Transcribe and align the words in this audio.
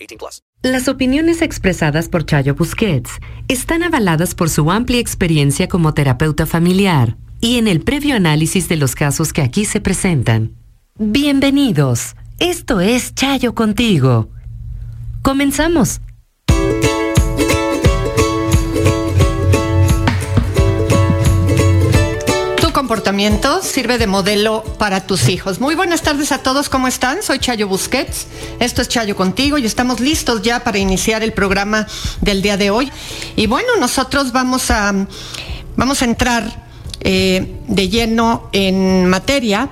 18 0.00 0.18
plus. 0.18 0.42
Las 0.62 0.88
opiniones 0.88 1.42
expresadas 1.42 2.08
por 2.08 2.26
Chayo 2.26 2.54
Busquets 2.54 3.12
están 3.48 3.82
avaladas 3.82 4.34
por 4.34 4.50
su 4.50 4.70
amplia 4.70 4.98
experiencia 4.98 5.68
como 5.68 5.94
terapeuta 5.94 6.46
familiar 6.46 7.16
y 7.40 7.56
en 7.58 7.68
el 7.68 7.80
previo 7.80 8.16
análisis 8.16 8.68
de 8.68 8.76
los 8.76 8.94
casos 8.94 9.32
que 9.32 9.42
aquí 9.42 9.64
se 9.64 9.80
presentan. 9.80 10.54
Bienvenidos. 10.98 12.14
Esto 12.38 12.80
es 12.80 13.14
Chayo 13.14 13.54
contigo. 13.54 14.28
Comenzamos. 15.22 16.00
Comportamiento 22.90 23.62
sirve 23.62 23.98
de 23.98 24.08
modelo 24.08 24.64
para 24.76 25.06
tus 25.06 25.28
hijos. 25.28 25.60
Muy 25.60 25.76
buenas 25.76 26.02
tardes 26.02 26.32
a 26.32 26.38
todos, 26.38 26.68
¿cómo 26.68 26.88
están? 26.88 27.22
Soy 27.22 27.38
Chayo 27.38 27.68
Busquets, 27.68 28.26
esto 28.58 28.82
es 28.82 28.88
Chayo 28.88 29.14
contigo 29.14 29.58
y 29.58 29.64
estamos 29.64 30.00
listos 30.00 30.42
ya 30.42 30.64
para 30.64 30.76
iniciar 30.76 31.22
el 31.22 31.32
programa 31.32 31.86
del 32.20 32.42
día 32.42 32.56
de 32.56 32.70
hoy. 32.70 32.90
Y 33.36 33.46
bueno, 33.46 33.76
nosotros 33.78 34.32
vamos 34.32 34.72
a, 34.72 35.06
vamos 35.76 36.02
a 36.02 36.04
entrar 36.04 36.66
eh, 36.98 37.60
de 37.68 37.88
lleno 37.88 38.48
en 38.50 39.06
materia. 39.06 39.70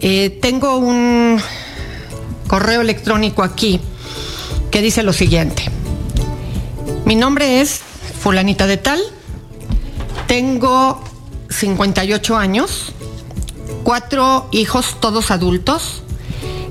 Eh, 0.00 0.38
tengo 0.40 0.76
un 0.76 1.42
correo 2.46 2.82
electrónico 2.82 3.42
aquí 3.42 3.80
que 4.70 4.80
dice 4.80 5.02
lo 5.02 5.12
siguiente. 5.12 5.64
Mi 7.04 7.16
nombre 7.16 7.60
es 7.60 7.80
fulanita 8.22 8.68
de 8.68 8.76
tal. 8.76 9.00
Tengo 10.28 11.02
58 11.48 12.36
años, 12.36 12.92
cuatro 13.84 14.48
hijos 14.52 14.96
todos 15.00 15.30
adultos, 15.30 16.02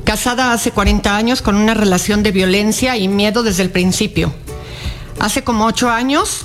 casada 0.04 0.54
hace 0.54 0.72
40 0.72 1.16
años 1.16 1.42
con 1.42 1.56
una 1.56 1.74
relación 1.74 2.24
de 2.24 2.32
violencia 2.32 2.98
y 2.98 3.08
miedo 3.08 3.44
desde 3.44 3.64
el 3.64 3.72
principio. 3.72 4.34
Hace 5.20 5.44
como 5.44 5.66
ocho 5.66 5.90
años 5.90 6.44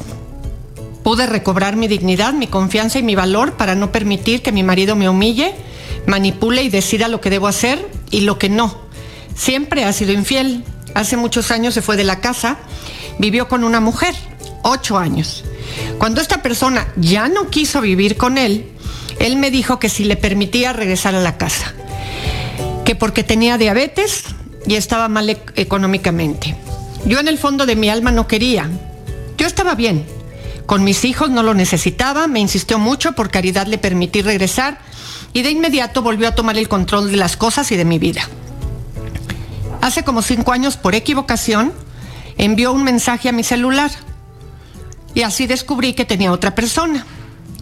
pude 1.03 1.27
recobrar 1.27 1.77
mi 1.77 1.89
dignidad, 1.89 2.33
mi 2.33 2.47
confianza 2.47 2.99
y 2.99 3.03
mi 3.03 3.15
valor 3.15 3.55
para 3.55 3.75
no 3.75 3.93
permitir 3.93 4.43
que 4.43 4.53
mi 4.53 4.63
marido 4.63 4.97
me 4.97 5.09
humille, 5.09 5.55
manipule 6.07 6.63
y 6.63 6.71
decida 6.71 7.09
lo 7.09 7.21
que 7.21 7.31
debo 7.31 7.49
hacer 7.49 7.87
y 8.11 8.23
lo 8.23 8.39
que 8.39 8.49
no. 8.49 8.77
Siempre 9.35 9.85
ha 9.85 9.93
sido 9.93 10.13
infiel. 10.13 10.65
Hace 10.95 11.17
muchos 11.17 11.51
años 11.51 11.75
se 11.75 11.83
fue 11.83 11.97
de 11.97 12.05
la 12.05 12.21
casa, 12.21 12.59
vivió 13.19 13.49
con 13.49 13.65
una 13.65 13.81
mujer, 13.81 14.15
ocho 14.63 14.99
años. 14.99 15.45
Cuando 15.99 16.21
esta 16.21 16.43
persona 16.43 16.89
ya 16.97 17.29
no 17.29 17.49
quiso 17.51 17.81
vivir 17.81 18.17
con 18.17 18.39
él, 18.39 18.67
él 19.19 19.37
me 19.37 19.51
dijo 19.51 19.79
que 19.79 19.89
si 19.89 20.05
le 20.05 20.17
permitía 20.17 20.73
regresar 20.73 21.15
a 21.15 21.21
la 21.21 21.37
casa, 21.37 21.75
que 22.85 22.95
porque 22.95 23.23
tenía 23.23 23.59
diabetes 23.59 24.25
y 24.67 24.75
estaba 24.75 25.09
mal 25.09 25.31
e- 25.31 25.41
económicamente. 25.57 26.57
Yo 27.05 27.21
en 27.21 27.29
el 27.29 27.39
fondo 27.39 27.67
de 27.67 27.77
mi 27.77 27.89
alma 27.89 28.11
no 28.11 28.27
quería. 28.27 28.69
Yo 29.39 29.47
estaba 29.47 29.75
bien. 29.75 30.05
Con 30.67 30.85
mis 30.85 31.05
hijos 31.05 31.31
no 31.31 31.43
lo 31.43 31.55
necesitaba, 31.55 32.27
me 32.29 32.41
insistió 32.41 32.79
mucho, 32.79 33.13
por 33.13 33.31
caridad 33.31 33.67
le 33.67 33.79
permití 33.79 34.23
regresar 34.23 34.79
y 35.33 35.43
de 35.43 35.51
inmediato 35.51 36.03
volvió 36.03 36.29
a 36.29 36.35
tomar 36.35 36.57
el 36.59 36.69
control 36.69 37.11
de 37.11 37.17
las 37.17 37.37
cosas 37.37 37.71
y 37.73 37.77
de 37.77 37.85
mi 37.85 37.99
vida. 37.99 38.23
Hace 39.81 40.05
como 40.05 40.23
cinco 40.23 40.53
años, 40.53 40.77
por 40.77 40.95
equivocación, 40.95 41.73
envió 42.39 42.73
un 42.73 42.85
mensaje 42.85 43.29
a 43.29 43.33
mi 43.33 43.43
celular 43.43 43.91
y 45.15 45.23
así 45.23 45.47
descubrí 45.47 45.95
que 45.95 46.05
tenía 46.05 46.33
otra 46.33 46.55
persona. 46.55 47.07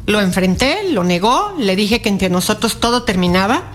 Lo 0.06 0.21
enfrenté, 0.21 0.91
lo 0.91 1.05
negó, 1.05 1.55
le 1.59 1.77
dije 1.77 2.00
que 2.00 2.09
entre 2.09 2.31
nosotros 2.31 2.81
todo 2.81 3.03
terminaba 3.05 3.72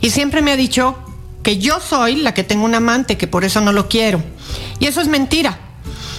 y 0.00 0.10
siempre 0.10 0.42
me 0.42 0.52
ha 0.52 0.56
dicho 0.56 0.96
que 1.42 1.58
yo 1.58 1.78
soy 1.80 2.16
la 2.16 2.34
que 2.34 2.42
tengo 2.42 2.64
un 2.64 2.74
amante, 2.74 3.16
que 3.16 3.28
por 3.28 3.44
eso 3.44 3.60
no 3.60 3.72
lo 3.72 3.88
quiero. 3.88 4.22
Y 4.80 4.86
eso 4.86 5.00
es 5.00 5.08
mentira. 5.08 5.60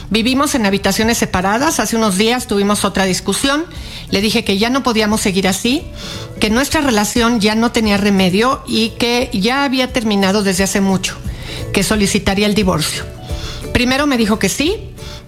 Vivimos 0.09 0.56
en 0.56 0.66
habitaciones 0.66 1.18
separadas, 1.18 1.81
hace 1.81 1.97
unos 1.97 2.18
días 2.18 2.47
tuvimos 2.47 2.85
otra 2.85 3.03
discusión, 3.03 3.66
le 4.09 4.22
dije 4.22 4.45
que 4.45 4.57
ya 4.57 4.69
no 4.69 4.81
podíamos 4.81 5.19
seguir 5.19 5.50
así, 5.50 5.84
que 6.39 6.50
nuestra 6.50 6.79
relación 6.79 7.41
ya 7.41 7.56
no 7.56 7.74
tenía 7.74 7.97
remedio 7.97 8.63
y 8.68 8.91
que 8.91 9.29
ya 9.34 9.66
había 9.66 9.91
terminado 9.91 10.44
desde 10.44 10.63
hace 10.63 10.79
mucho, 10.79 11.18
que 11.74 11.84
solicitaría 11.84 12.47
el 12.47 12.56
divorcio. 12.56 13.16
Primero 13.77 14.07
me 14.07 14.17
dijo 14.17 14.39
que 14.39 14.49
sí, 14.49 14.73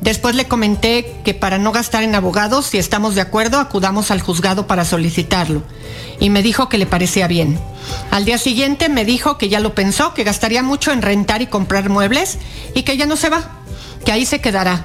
Después 0.02 0.34
le 0.34 0.48
comenté 0.48 1.22
que 1.24 1.36
para 1.36 1.60
no 1.60 1.72
gastar 1.72 2.02
en 2.02 2.16
abogados, 2.16 2.66
si 2.66 2.80
estamos 2.80 3.14
de 3.14 3.22
acuerdo, 3.22 3.60
acudamos 3.60 4.10
al 4.10 4.22
juzgado 4.22 4.66
para 4.66 4.86
solicitarlo. 4.86 5.62
Y 6.20 6.32
me 6.32 6.42
dijo 6.42 6.68
que 6.68 6.80
le 6.80 6.88
parecía 6.88 7.28
bien. 7.28 7.60
Al 8.10 8.26
día 8.26 8.40
siguiente 8.40 8.90
me 8.90 9.06
dijo 9.06 9.38
que 9.38 9.50
ya 9.50 9.60
lo 9.60 9.76
pensó, 9.76 10.16
que 10.16 10.24
gastaría 10.24 10.64
mucho 10.64 10.92
en 10.92 11.04
rentar 11.04 11.44
y 11.44 11.46
comprar 11.46 11.90
muebles 11.90 12.40
y 12.74 12.82
que 12.82 12.98
ya 12.98 13.06
no 13.06 13.18
se 13.18 13.30
va, 13.30 13.52
que 14.04 14.14
ahí 14.14 14.26
se 14.26 14.42
quedará. 14.42 14.84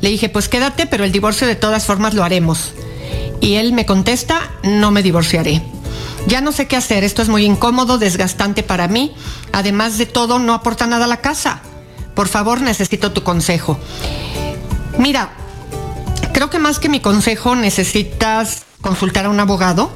Le 0.00 0.08
dije, 0.08 0.28
pues 0.28 0.48
quédate, 0.48 0.86
pero 0.86 1.04
el 1.04 1.12
divorcio 1.12 1.46
de 1.46 1.54
todas 1.54 1.86
formas 1.86 2.14
lo 2.14 2.24
haremos. 2.24 2.72
Y 3.40 3.54
él 3.54 3.74
me 3.74 3.86
contesta, 3.86 4.50
no 4.64 4.90
me 4.90 5.04
divorciaré. 5.04 5.62
Ya 6.26 6.40
no 6.40 6.50
sé 6.50 6.66
qué 6.66 6.74
hacer, 6.74 7.04
esto 7.04 7.22
es 7.22 7.28
muy 7.28 7.44
incómodo, 7.44 7.96
desgastante 7.96 8.64
para 8.64 8.88
mí. 8.88 9.14
Además 9.52 9.98
de 9.98 10.06
todo, 10.06 10.40
no 10.40 10.52
aporta 10.52 10.88
nada 10.88 11.04
a 11.04 11.08
la 11.08 11.20
casa. 11.20 11.62
Por 12.14 12.28
favor, 12.28 12.60
necesito 12.60 13.12
tu 13.12 13.22
consejo. 13.22 13.78
Mira, 14.98 15.32
creo 16.32 16.50
que 16.50 16.58
más 16.58 16.78
que 16.78 16.88
mi 16.88 17.00
consejo 17.00 17.56
necesitas 17.56 18.62
consultar 18.80 19.26
a 19.26 19.30
un 19.30 19.40
abogado. 19.40 19.90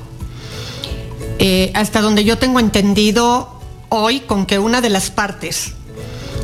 Eh, 1.38 1.70
hasta 1.74 2.00
donde 2.00 2.24
yo 2.24 2.38
tengo 2.38 2.58
entendido 2.58 3.60
hoy, 3.90 4.20
con 4.20 4.44
que 4.46 4.58
una 4.58 4.80
de 4.80 4.90
las 4.90 5.10
partes 5.10 5.74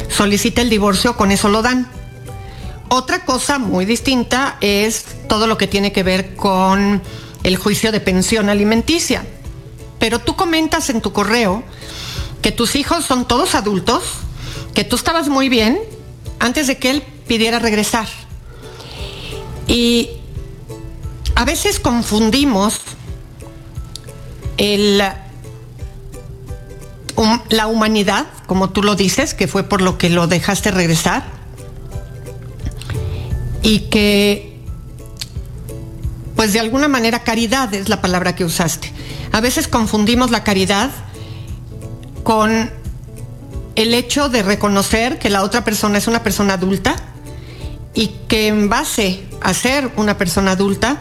solicite 0.08 0.60
el 0.60 0.70
divorcio, 0.70 1.16
con 1.16 1.32
eso 1.32 1.48
lo 1.48 1.62
dan. 1.62 1.90
Otra 2.88 3.24
cosa 3.24 3.58
muy 3.58 3.86
distinta 3.86 4.56
es 4.60 5.04
todo 5.28 5.46
lo 5.46 5.58
que 5.58 5.66
tiene 5.66 5.90
que 5.90 6.04
ver 6.04 6.36
con 6.36 7.02
el 7.42 7.56
juicio 7.56 7.90
de 7.90 8.00
pensión 8.00 8.48
alimenticia. 8.48 9.26
Pero 9.98 10.20
tú 10.20 10.36
comentas 10.36 10.90
en 10.90 11.00
tu 11.00 11.12
correo 11.12 11.64
que 12.42 12.52
tus 12.52 12.76
hijos 12.76 13.04
son 13.04 13.26
todos 13.26 13.54
adultos, 13.54 14.02
que 14.74 14.84
tú 14.84 14.96
estabas 14.96 15.28
muy 15.28 15.48
bien 15.48 15.78
antes 16.40 16.66
de 16.66 16.78
que 16.78 16.90
él 16.90 17.02
pidiera 17.26 17.58
regresar. 17.58 18.08
Y 19.66 20.10
a 21.36 21.44
veces 21.44 21.80
confundimos 21.80 22.80
la 27.48 27.66
humanidad, 27.66 28.26
como 28.46 28.70
tú 28.70 28.82
lo 28.82 28.94
dices, 28.94 29.32
que 29.34 29.48
fue 29.48 29.62
por 29.62 29.80
lo 29.80 29.96
que 29.96 30.10
lo 30.10 30.26
dejaste 30.26 30.70
regresar, 30.70 31.24
y 33.62 33.88
que, 33.88 34.60
pues 36.36 36.52
de 36.52 36.60
alguna 36.60 36.88
manera, 36.88 37.24
caridad 37.24 37.72
es 37.72 37.88
la 37.88 38.02
palabra 38.02 38.34
que 38.34 38.44
usaste. 38.44 38.92
A 39.32 39.40
veces 39.40 39.66
confundimos 39.66 40.30
la 40.30 40.44
caridad 40.44 40.90
con 42.22 42.70
el 43.76 43.94
hecho 43.94 44.28
de 44.28 44.42
reconocer 44.42 45.18
que 45.18 45.30
la 45.30 45.42
otra 45.42 45.64
persona 45.64 45.98
es 45.98 46.06
una 46.06 46.22
persona 46.22 46.54
adulta 46.54 46.96
y 47.94 48.08
que 48.28 48.48
en 48.48 48.68
base 48.68 49.24
a 49.40 49.54
ser 49.54 49.90
una 49.96 50.16
persona 50.18 50.52
adulta, 50.52 51.00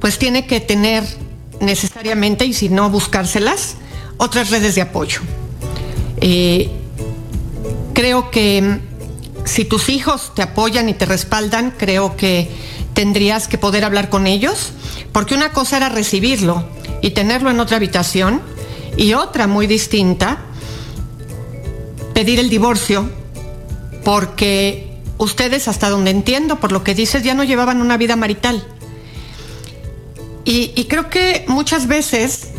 pues 0.00 0.18
tiene 0.18 0.46
que 0.46 0.60
tener 0.60 1.04
necesariamente, 1.60 2.44
y 2.44 2.52
si 2.52 2.68
no 2.68 2.90
buscárselas, 2.90 3.76
otras 4.18 4.50
redes 4.50 4.74
de 4.74 4.82
apoyo. 4.82 5.20
Eh, 6.20 6.70
creo 7.92 8.30
que 8.30 8.80
si 9.44 9.64
tus 9.64 9.88
hijos 9.88 10.32
te 10.34 10.42
apoyan 10.42 10.88
y 10.88 10.94
te 10.94 11.06
respaldan, 11.06 11.72
creo 11.76 12.16
que 12.16 12.50
tendrías 12.94 13.48
que 13.48 13.58
poder 13.58 13.84
hablar 13.84 14.08
con 14.10 14.26
ellos, 14.26 14.72
porque 15.12 15.34
una 15.34 15.50
cosa 15.52 15.76
era 15.78 15.88
recibirlo 15.88 16.68
y 17.02 17.10
tenerlo 17.10 17.50
en 17.50 17.60
otra 17.60 17.76
habitación, 17.76 18.42
y 18.96 19.12
otra 19.12 19.46
muy 19.46 19.66
distinta, 19.66 20.38
pedir 22.16 22.40
el 22.40 22.48
divorcio, 22.48 23.10
porque 24.02 25.02
ustedes, 25.18 25.68
hasta 25.68 25.90
donde 25.90 26.10
entiendo, 26.10 26.58
por 26.58 26.72
lo 26.72 26.82
que 26.82 26.94
dices, 26.94 27.22
ya 27.22 27.34
no 27.34 27.44
llevaban 27.44 27.82
una 27.82 27.98
vida 27.98 28.16
marital. 28.16 28.66
Y, 30.46 30.72
y 30.74 30.86
creo 30.86 31.10
que 31.10 31.44
muchas 31.46 31.88
veces 31.88 32.52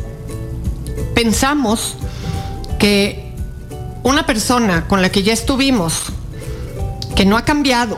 pensamos 1.15 1.95
que 2.77 3.33
una 4.03 4.27
persona 4.27 4.87
con 4.87 5.01
la 5.01 5.09
que 5.09 5.23
ya 5.23 5.33
estuvimos, 5.33 6.03
que 7.15 7.25
no 7.25 7.35
ha 7.35 7.43
cambiado, 7.43 7.97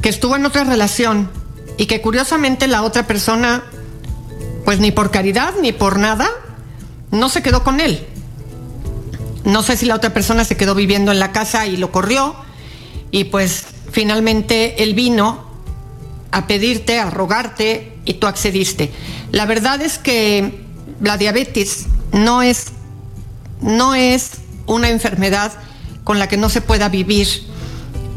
que 0.00 0.08
estuvo 0.08 0.36
en 0.36 0.46
otra 0.46 0.64
relación 0.64 1.30
y 1.76 1.84
que 1.84 2.00
curiosamente 2.00 2.66
la 2.66 2.80
otra 2.80 3.06
persona, 3.06 3.62
pues 4.64 4.80
ni 4.80 4.90
por 4.90 5.10
caridad 5.10 5.52
ni 5.60 5.72
por 5.72 5.98
nada, 5.98 6.30
no 7.10 7.28
se 7.28 7.42
quedó 7.42 7.62
con 7.62 7.78
él. 7.78 8.06
No 9.44 9.62
sé 9.62 9.76
si 9.76 9.86
la 9.86 9.96
otra 9.96 10.12
persona 10.14 10.44
se 10.44 10.56
quedó 10.56 10.74
viviendo 10.74 11.12
en 11.12 11.18
la 11.18 11.32
casa 11.32 11.66
y 11.66 11.76
lo 11.76 11.90
corrió 11.90 12.36
y 13.10 13.24
pues 13.24 13.64
finalmente 13.90 14.82
él 14.82 14.94
vino 14.94 15.44
a 16.30 16.46
pedirte, 16.46 16.98
a 16.98 17.10
rogarte 17.10 17.98
y 18.04 18.14
tú 18.14 18.26
accediste. 18.26 18.90
La 19.30 19.46
verdad 19.46 19.80
es 19.82 19.98
que 19.98 20.62
la 21.00 21.18
diabetes 21.18 21.86
no 22.12 22.42
es, 22.42 22.68
no 23.60 23.94
es 23.94 24.32
una 24.66 24.88
enfermedad 24.88 25.52
con 26.04 26.18
la 26.18 26.28
que 26.28 26.36
no 26.36 26.48
se 26.48 26.60
pueda 26.60 26.88
vivir 26.88 27.28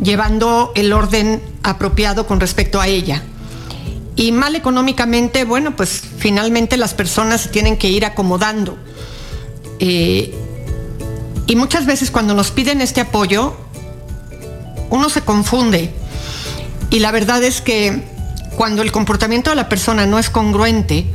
llevando 0.02 0.72
el 0.76 0.94
orden 0.94 1.42
apropiado 1.64 2.28
con 2.28 2.40
respecto 2.40 2.80
a 2.80 2.88
ella. 2.88 3.24
Y 4.16 4.32
mal 4.32 4.56
económicamente, 4.56 5.44
bueno, 5.44 5.76
pues 5.76 6.02
finalmente 6.18 6.78
las 6.78 6.94
personas 6.94 7.42
se 7.42 7.50
tienen 7.50 7.78
que 7.78 7.90
ir 7.90 8.06
acomodando. 8.06 8.78
Eh, 9.80 10.34
y 11.48 11.56
muchas 11.56 11.86
veces 11.86 12.12
cuando 12.12 12.34
nos 12.34 12.52
piden 12.52 12.82
este 12.82 13.02
apoyo, 13.02 13.56
uno 14.90 15.10
se 15.10 15.22
confunde. 15.22 15.94
Y 16.90 17.00
la 17.00 17.12
verdad 17.12 17.44
es 17.44 17.62
que 17.62 18.04
cuando 18.56 18.82
el 18.82 18.92
comportamiento 18.92 19.50
de 19.50 19.56
la 19.56 19.70
persona 19.70 20.06
no 20.06 20.18
es 20.18 20.30
congruente 20.30 21.06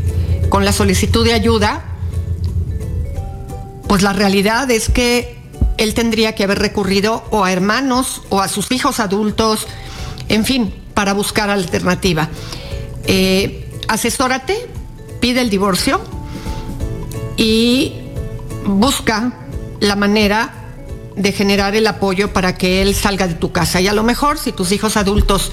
con 0.49 0.65
la 0.65 0.73
solicitud 0.73 1.25
de 1.25 1.33
ayuda, 1.33 1.85
pues 3.89 4.03
la 4.03 4.13
realidad 4.13 4.71
es 4.71 4.89
que 4.89 5.41
él 5.79 5.95
tendría 5.95 6.35
que 6.35 6.45
haber 6.45 6.59
recurrido 6.59 7.25
o 7.31 7.45
a 7.45 7.53
hermanos 7.53 8.23
o 8.29 8.41
a 8.41 8.49
sus 8.49 8.71
hijos 8.71 9.01
adultos, 9.01 9.67
en 10.29 10.45
fin, 10.45 10.75
para 10.95 11.13
buscar 11.13 11.51
alternativa. 11.51 12.29
Eh, 13.05 13.69
asesórate, 13.89 14.69
pide 15.21 15.41
el 15.41 15.51
divorcio 15.51 16.01
y 17.37 17.95
busca 18.67 19.33
la 19.81 19.97
manera 19.97 20.53
de 21.17 21.33
generar 21.33 21.75
el 21.75 21.87
apoyo 21.87 22.33
para 22.33 22.57
que 22.57 22.83
él 22.83 22.95
salga 22.95 23.27
de 23.27 23.35
tu 23.35 23.53
casa. 23.53 23.81
Y 23.81 23.89
a 23.89 23.93
lo 23.93 24.03
mejor, 24.03 24.39
si 24.39 24.53
tus 24.53 24.73
hijos 24.73 24.97
adultos, 24.97 25.53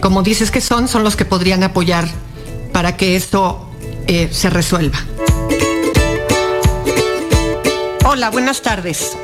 como 0.00 0.22
dices 0.22 0.50
que 0.50 0.60
son, 0.60 0.88
son 0.88 1.04
los 1.04 1.16
que 1.16 1.24
podrían 1.24 1.62
apoyar 1.62 2.08
para 2.72 2.96
que 2.96 3.16
esto 3.16 3.68
eh, 4.06 4.28
se 4.30 4.50
resuelva. 4.50 4.98
Hola, 8.04 8.30
buenas 8.30 8.62
tardes. 8.62 9.16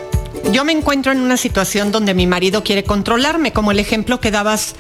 Yo 0.53 0.65
me 0.65 0.73
encuentro 0.73 1.13
en 1.13 1.21
una 1.21 1.37
situación 1.37 1.93
donde 1.93 2.15
mi 2.15 2.27
marido 2.27 2.65
quiere 2.65 2.83
controlarme, 2.83 3.53
como 3.53 3.71
el 3.71 3.79
ejemplo 3.79 4.21
que 4.21 4.31
dabas 4.31 4.75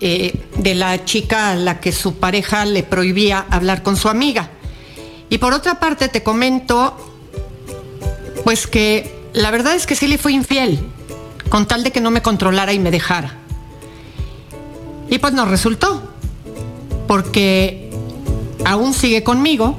eh, 0.00 0.40
de 0.56 0.74
la 0.74 1.04
chica 1.04 1.50
a 1.50 1.56
la 1.56 1.80
que 1.80 1.90
su 1.90 2.18
pareja 2.18 2.64
le 2.64 2.82
prohibía 2.82 3.46
hablar 3.50 3.82
con 3.82 3.96
su 3.96 4.08
amiga. 4.08 4.50
Y 5.30 5.38
por 5.38 5.52
otra 5.52 5.80
parte 5.80 6.08
te 6.08 6.22
comento, 6.22 7.07
pues 8.44 8.66
que 8.66 9.14
la 9.32 9.50
verdad 9.50 9.74
es 9.74 9.86
que 9.86 9.94
sí 9.94 10.06
le 10.06 10.18
fui 10.18 10.34
infiel, 10.34 10.80
con 11.48 11.66
tal 11.66 11.84
de 11.84 11.90
que 11.90 12.00
no 12.00 12.10
me 12.10 12.22
controlara 12.22 12.72
y 12.72 12.78
me 12.78 12.90
dejara. 12.90 13.34
Y 15.10 15.18
pues 15.18 15.32
no 15.32 15.46
resultó, 15.46 16.02
porque 17.06 17.90
aún 18.64 18.92
sigue 18.94 19.22
conmigo 19.22 19.78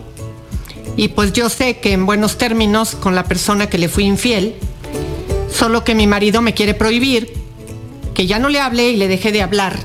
y 0.98 1.10
pues 1.10 1.34
yo 1.34 1.50
sé 1.50 1.78
que 1.78 1.94
en 1.94 2.06
buenos 2.06 2.38
términos 2.38 2.96
con 2.96 3.16
la 3.16 3.24
persona 3.24 3.70
que 3.70 3.78
le 3.78 3.90
fui 3.90 4.06
infiel, 4.06 4.56
Solo 5.60 5.84
que 5.84 5.94
mi 5.94 6.08
marido 6.08 6.42
me 6.42 6.54
quiere 6.54 6.74
prohibir 6.74 7.34
que 8.14 8.28
ya 8.28 8.40
no 8.40 8.48
le 8.48 8.62
hable 8.62 8.92
y 8.92 8.96
le 8.96 9.10
deje 9.10 9.34
de 9.34 9.42
hablar 9.42 9.78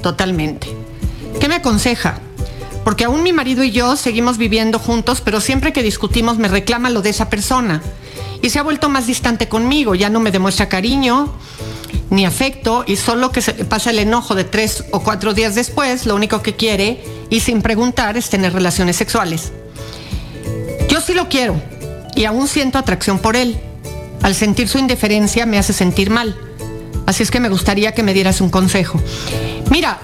totalmente. 0.00 0.68
¿Qué 1.40 1.48
me 1.48 1.56
aconseja? 1.56 2.20
Porque 2.84 3.04
aún 3.04 3.24
mi 3.24 3.32
marido 3.32 3.64
y 3.64 3.72
yo 3.72 3.96
seguimos 3.96 4.38
viviendo 4.38 4.78
juntos, 4.78 5.20
pero 5.20 5.40
siempre 5.40 5.72
que 5.72 5.82
discutimos 5.82 6.38
me 6.38 6.46
reclama 6.46 6.90
lo 6.90 7.02
de 7.02 7.10
esa 7.10 7.28
persona. 7.30 7.82
Y 8.42 8.50
se 8.50 8.58
ha 8.58 8.62
vuelto 8.62 8.88
más 8.88 9.06
distante 9.06 9.48
conmigo, 9.48 9.94
ya 9.94 10.10
no 10.10 10.20
me 10.20 10.30
demuestra 10.30 10.68
cariño 10.68 11.32
ni 12.10 12.24
afecto 12.24 12.84
y 12.86 12.96
solo 12.96 13.32
que 13.32 13.42
se 13.42 13.52
pasa 13.52 13.90
el 13.90 13.98
enojo 13.98 14.34
de 14.34 14.44
tres 14.44 14.84
o 14.92 15.00
cuatro 15.00 15.34
días 15.34 15.54
después, 15.54 16.06
lo 16.06 16.14
único 16.14 16.42
que 16.42 16.56
quiere 16.56 17.02
y 17.30 17.40
sin 17.40 17.62
preguntar 17.62 18.16
es 18.16 18.30
tener 18.30 18.52
relaciones 18.52 18.96
sexuales. 18.96 19.52
Yo 20.88 21.00
sí 21.00 21.14
lo 21.14 21.28
quiero 21.28 21.60
y 22.14 22.24
aún 22.24 22.48
siento 22.48 22.78
atracción 22.78 23.18
por 23.18 23.36
él, 23.36 23.58
al 24.22 24.34
sentir 24.34 24.68
su 24.68 24.78
indiferencia 24.78 25.46
me 25.46 25.58
hace 25.58 25.72
sentir 25.72 26.10
mal. 26.10 26.36
Así 27.06 27.22
es 27.22 27.30
que 27.30 27.40
me 27.40 27.48
gustaría 27.48 27.92
que 27.92 28.02
me 28.02 28.14
dieras 28.14 28.40
un 28.40 28.50
consejo. 28.50 29.00
Mira, 29.70 29.98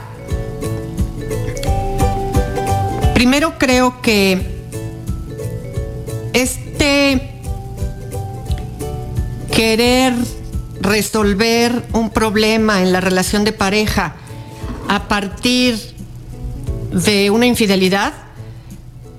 primero 3.15 3.59
creo 3.59 4.01
que 4.01 4.55
este 6.33 7.34
querer 9.55 10.15
resolver 10.81 11.85
un 11.93 12.11
problema 12.11 12.83
en 12.83 12.93
la 12.93 13.01
relación 13.01 13.45
de 13.45 13.53
pareja 13.53 14.17
a 14.89 15.09
partir 15.09 15.79
de 16.91 17.31
una 17.31 17.47
infidelidad, 17.47 18.13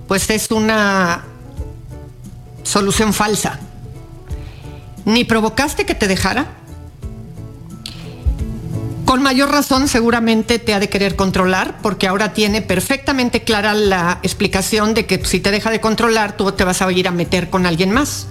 pues 0.07 0.29
es 0.29 0.51
una 0.51 1.23
solución 2.63 3.13
falsa 3.13 3.59
ni 5.05 5.23
provocaste 5.23 5.85
que 5.85 5.95
te 5.95 6.07
dejara. 6.07 6.47
Con 9.05 9.21
mayor 9.21 9.51
razón 9.51 9.87
seguramente 9.87 10.59
te 10.59 10.73
ha 10.73 10.79
de 10.79 10.89
querer 10.89 11.15
controlar 11.15 11.77
porque 11.81 12.07
ahora 12.07 12.33
tiene 12.33 12.61
perfectamente 12.61 13.43
clara 13.43 13.73
la 13.73 14.19
explicación 14.23 14.95
de 14.95 15.05
que 15.05 15.23
si 15.23 15.39
te 15.39 15.51
deja 15.51 15.69
de 15.69 15.79
controlar 15.79 16.35
tú 16.35 16.51
te 16.51 16.63
vas 16.63 16.81
a 16.81 16.91
ir 16.91 17.07
a 17.07 17.11
meter 17.11 17.49
con 17.49 17.65
alguien 17.65 17.91
más. 17.91 18.27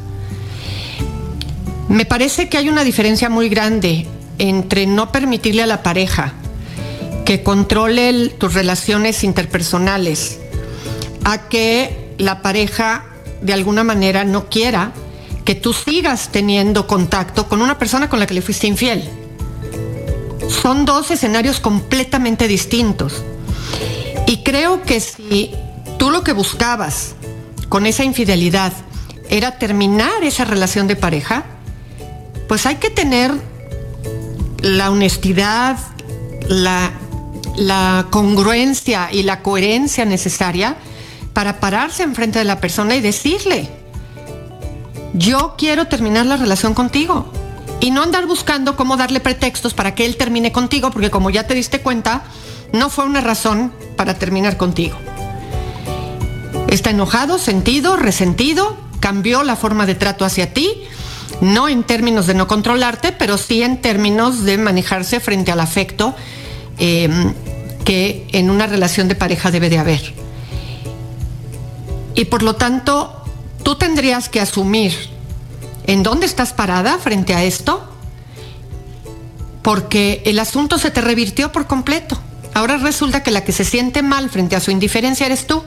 Me 1.88 2.06
parece 2.06 2.48
que 2.48 2.58
hay 2.58 2.68
una 2.68 2.84
diferencia 2.84 3.28
muy 3.28 3.48
grande 3.48 4.06
entre 4.38 4.86
no 4.86 5.12
permitirle 5.12 5.62
a 5.62 5.66
la 5.66 5.82
pareja 5.82 6.32
que 7.24 7.42
controle 7.42 8.28
tus 8.30 8.54
relaciones 8.54 9.24
interpersonales 9.24 10.38
a 11.24 11.48
que 11.48 12.14
la 12.18 12.42
pareja 12.42 13.04
de 13.40 13.52
alguna 13.52 13.84
manera 13.84 14.24
no 14.24 14.48
quiera 14.48 14.92
que 15.44 15.54
tú 15.54 15.72
sigas 15.72 16.30
teniendo 16.32 16.86
contacto 16.86 17.48
con 17.48 17.60
una 17.60 17.78
persona 17.78 18.08
con 18.08 18.18
la 18.18 18.26
que 18.26 18.34
le 18.34 18.42
fuiste 18.42 18.66
infiel. 18.66 19.08
Son 20.48 20.84
dos 20.84 21.10
escenarios 21.10 21.60
completamente 21.60 22.48
distintos. 22.48 23.22
Y 24.26 24.38
creo 24.38 24.82
que 24.82 25.00
si 25.00 25.52
tú 25.98 26.10
lo 26.10 26.24
que 26.24 26.32
buscabas 26.32 27.14
con 27.68 27.86
esa 27.86 28.04
infidelidad 28.04 28.72
era 29.28 29.58
terminar 29.58 30.22
esa 30.22 30.44
relación 30.44 30.86
de 30.86 30.96
pareja, 30.96 31.44
pues 32.48 32.66
hay 32.66 32.76
que 32.76 32.90
tener 32.90 33.32
la 34.60 34.90
honestidad, 34.90 35.78
la, 36.48 36.92
congruencia 38.10 39.10
y 39.12 39.22
la 39.22 39.42
coherencia 39.42 40.04
necesaria 40.04 40.76
para 41.32 41.60
pararse 41.60 42.02
enfrente 42.02 42.38
de 42.38 42.44
la 42.44 42.60
persona 42.60 42.94
y 42.96 43.00
decirle, 43.00 43.68
yo 45.12 45.54
quiero 45.56 45.86
terminar 45.86 46.26
la 46.26 46.36
relación 46.36 46.74
contigo. 46.74 47.30
Y 47.80 47.90
no 47.90 48.02
andar 48.02 48.26
buscando 48.26 48.76
cómo 48.76 48.96
darle 48.96 49.20
pretextos 49.20 49.74
para 49.74 49.94
que 49.94 50.06
él 50.06 50.16
termine 50.16 50.52
contigo, 50.52 50.90
porque 50.90 51.10
como 51.10 51.28
ya 51.28 51.46
te 51.46 51.54
diste 51.54 51.80
cuenta, 51.80 52.22
no 52.72 52.88
fue 52.88 53.04
una 53.04 53.20
razón 53.20 53.72
para 53.96 54.14
terminar 54.14 54.56
contigo. 54.56 54.96
Está 56.68 56.90
enojado, 56.90 57.38
sentido, 57.38 57.96
resentido, 57.96 58.76
cambió 59.00 59.42
la 59.42 59.54
forma 59.54 59.86
de 59.86 59.94
trato 59.94 60.24
hacia 60.24 60.54
ti, 60.54 60.72
no 61.40 61.68
en 61.68 61.84
términos 61.84 62.26
de 62.26 62.34
no 62.34 62.46
controlarte, 62.46 63.12
pero 63.12 63.38
sí 63.38 63.62
en 63.62 63.80
términos 63.80 64.44
de 64.44 64.58
manejarse 64.58 65.20
frente 65.20 65.52
al 65.52 65.60
afecto 65.60 66.14
em, 66.78 67.34
que 67.84 68.26
en 68.32 68.50
una 68.50 68.66
relación 68.66 69.08
de 69.08 69.14
pareja 69.14 69.50
debe 69.50 69.70
de 69.70 69.78
haber. 69.78 70.14
Y 72.14 72.26
por 72.26 72.42
lo 72.42 72.54
tanto, 72.54 73.24
tú 73.62 73.76
tendrías 73.76 74.28
que 74.28 74.40
asumir 74.40 74.92
en 75.86 76.02
dónde 76.02 76.26
estás 76.26 76.52
parada 76.52 76.98
frente 76.98 77.34
a 77.34 77.44
esto 77.44 77.88
porque 79.62 80.22
el 80.26 80.38
asunto 80.38 80.78
se 80.78 80.90
te 80.90 81.00
revirtió 81.00 81.50
por 81.50 81.66
completo. 81.66 82.18
Ahora 82.52 82.76
resulta 82.76 83.22
que 83.22 83.30
la 83.30 83.44
que 83.44 83.52
se 83.52 83.64
siente 83.64 84.02
mal 84.02 84.30
frente 84.30 84.56
a 84.56 84.60
su 84.60 84.70
indiferencia 84.70 85.26
eres 85.26 85.46
tú. 85.46 85.64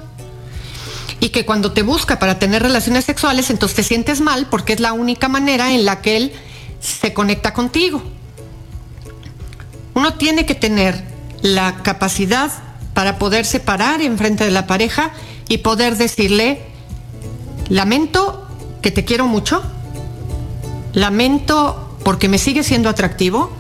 Y 1.20 1.30
que 1.30 1.46
cuando 1.46 1.72
te 1.72 1.82
busca 1.82 2.20
para 2.20 2.40
tener 2.40 2.62
relaciones 2.62 3.06
sexuales, 3.06 3.50
entonces 3.50 3.76
te 3.76 3.84
sientes 3.84 4.22
mal 4.22 4.48
porque 4.50 4.74
es 4.74 4.80
la 4.80 4.94
única 4.94 5.28
manera 5.28 5.72
en 5.74 5.86
la 5.86 6.02
que 6.02 6.18
él 6.18 6.32
se 6.80 7.14
conecta 7.14 7.54
contigo. 7.54 8.04
Uno 9.94 10.14
tiene 10.14 10.46
que 10.46 10.54
tener 10.54 11.04
la 11.42 11.82
capacidad 11.82 12.52
para 12.94 13.18
poder 13.18 13.46
separar 13.46 14.02
enfrente 14.02 14.44
de 14.44 14.52
la 14.52 14.68
pareja 14.68 15.12
y 15.50 15.60
poder 15.60 15.98
decirle, 15.98 16.62
lamento 17.70 18.48
que 18.82 18.92
te 18.92 19.06
quiero 19.06 19.28
mucho, 19.28 19.64
lamento 20.94 21.96
porque 22.04 22.30
me 22.30 22.38
sigue 22.38 22.64
siendo 22.64 22.90
atractivo, 22.90 23.52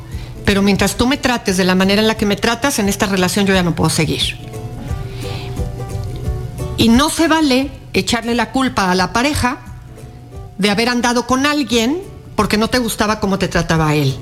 pero 0.46 0.62
mientras 0.62 0.96
tú 0.96 1.08
me 1.08 1.18
trates 1.18 1.58
de 1.58 1.66
la 1.66 1.76
manera 1.76 2.02
en 2.02 2.08
la 2.08 2.16
que 2.16 2.26
me 2.26 2.36
tratas, 2.36 2.80
en 2.80 2.88
esta 2.88 3.06
relación 3.06 3.46
yo 3.46 3.54
ya 3.54 3.64
no 3.64 3.76
puedo 3.76 3.90
seguir. 3.90 4.47
Y 6.78 6.90
no 6.90 7.10
se 7.10 7.28
vale 7.28 7.72
echarle 7.94 8.36
la 8.36 8.52
culpa 8.52 8.92
a 8.92 8.96
la 8.96 9.14
pareja 9.14 9.60
de 10.58 10.70
haber 10.70 10.90
andado 10.90 11.28
con 11.28 11.46
alguien 11.46 12.02
porque 12.36 12.58
no 12.58 12.70
te 12.70 12.78
gustaba 12.78 13.20
cómo 13.20 13.40
te 13.40 13.48
trataba 13.48 13.96
él. 13.96 14.16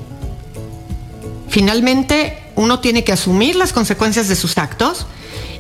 Finalmente, 1.50 2.42
uno 2.56 2.80
tiene 2.80 3.04
que 3.04 3.12
asumir 3.12 3.56
las 3.56 3.74
consecuencias 3.74 4.28
de 4.28 4.36
sus 4.36 4.58
actos 4.58 5.06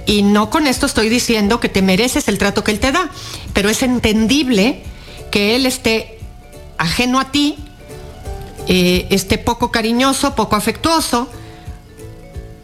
y 0.05 0.21
no 0.21 0.49
con 0.49 0.67
esto 0.67 0.85
estoy 0.85 1.09
diciendo 1.09 1.59
que 1.59 1.69
te 1.69 1.81
mereces 1.81 2.27
el 2.27 2.37
trato 2.37 2.63
que 2.63 2.71
él 2.71 2.79
te 2.79 2.91
da, 2.91 3.09
pero 3.53 3.69
es 3.69 3.81
entendible 3.83 4.83
que 5.31 5.55
él 5.55 5.65
esté 5.65 6.19
ajeno 6.77 7.19
a 7.19 7.31
ti 7.31 7.57
eh, 8.67 9.07
esté 9.11 9.37
poco 9.37 9.71
cariñoso, 9.71 10.33
poco 10.33 10.55
afectuoso, 10.55 11.29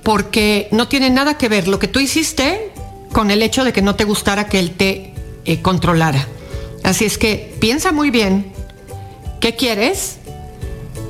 porque 0.01 0.67
no 0.71 0.87
tiene 0.87 1.11
nada 1.11 1.37
que 1.37 1.47
ver 1.47 1.67
lo 1.67 1.77
que 1.77 1.87
tú 1.87 1.99
hiciste 1.99 2.70
con 3.13 3.31
el 3.31 3.41
hecho 3.43 3.63
de 3.63 3.73
que 3.73 3.81
no 3.81 3.95
te 3.95 4.03
gustara 4.03 4.47
que 4.47 4.59
él 4.59 4.71
te 4.71 5.13
eh, 5.45 5.61
controlara. 5.61 6.27
Así 6.83 7.05
es 7.05 7.17
que 7.17 7.55
piensa 7.59 7.91
muy 7.91 8.09
bien 8.09 8.53
qué 9.39 9.55
quieres 9.55 10.17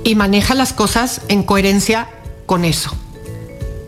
y 0.04 0.16
maneja 0.16 0.56
las 0.56 0.74
cosas 0.74 1.22
en 1.28 1.44
coherencia 1.44 2.10
con 2.46 2.66
eso. 2.66 2.92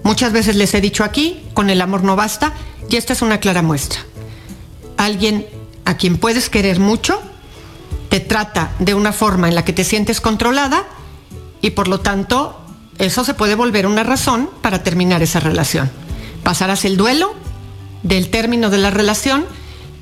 Muchas 0.04 0.34
veces 0.34 0.56
les 0.56 0.74
he 0.74 0.82
dicho 0.82 1.04
aquí, 1.04 1.44
con 1.54 1.70
el 1.70 1.82
amor 1.82 2.04
no 2.04 2.16
basta, 2.16 2.54
y 2.90 2.98
esta 2.98 3.14
es 3.14 3.22
una 3.22 3.40
clara 3.40 3.62
muestra. 3.62 4.02
Alguien 4.98 5.48
a 5.86 5.98
quien 5.98 6.18
puedes 6.18 6.50
querer 6.50 6.80
mucho, 6.80 7.22
te 8.10 8.20
trata 8.20 8.74
de 8.80 8.94
una 8.94 9.12
forma 9.12 9.48
en 9.48 9.56
la 9.56 9.66
que 9.66 9.74
te 9.74 9.84
sientes 9.84 10.22
controlada 10.22 10.86
y 11.62 11.72
por 11.72 11.88
lo 11.88 12.00
tanto 12.02 12.60
eso 13.00 13.24
se 13.24 13.34
puede 13.34 13.56
volver 13.56 13.88
una 13.88 14.04
razón 14.04 14.50
para 14.62 14.84
terminar 14.84 15.24
esa 15.24 15.40
relación. 15.40 15.90
Pasarás 16.44 16.86
el 16.86 16.98
duelo 16.98 17.34
del 18.04 18.30
término 18.30 18.70
de 18.70 18.78
la 18.78 18.92
relación, 18.92 19.46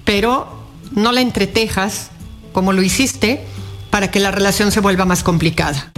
pero 0.03 0.47
no 0.91 1.11
la 1.11 1.21
entretejas 1.21 2.09
como 2.51 2.73
lo 2.73 2.81
hiciste 2.81 3.43
para 3.89 4.11
que 4.11 4.19
la 4.19 4.31
relación 4.31 4.71
se 4.71 4.79
vuelva 4.79 5.05
más 5.05 5.23
complicada. 5.23 5.91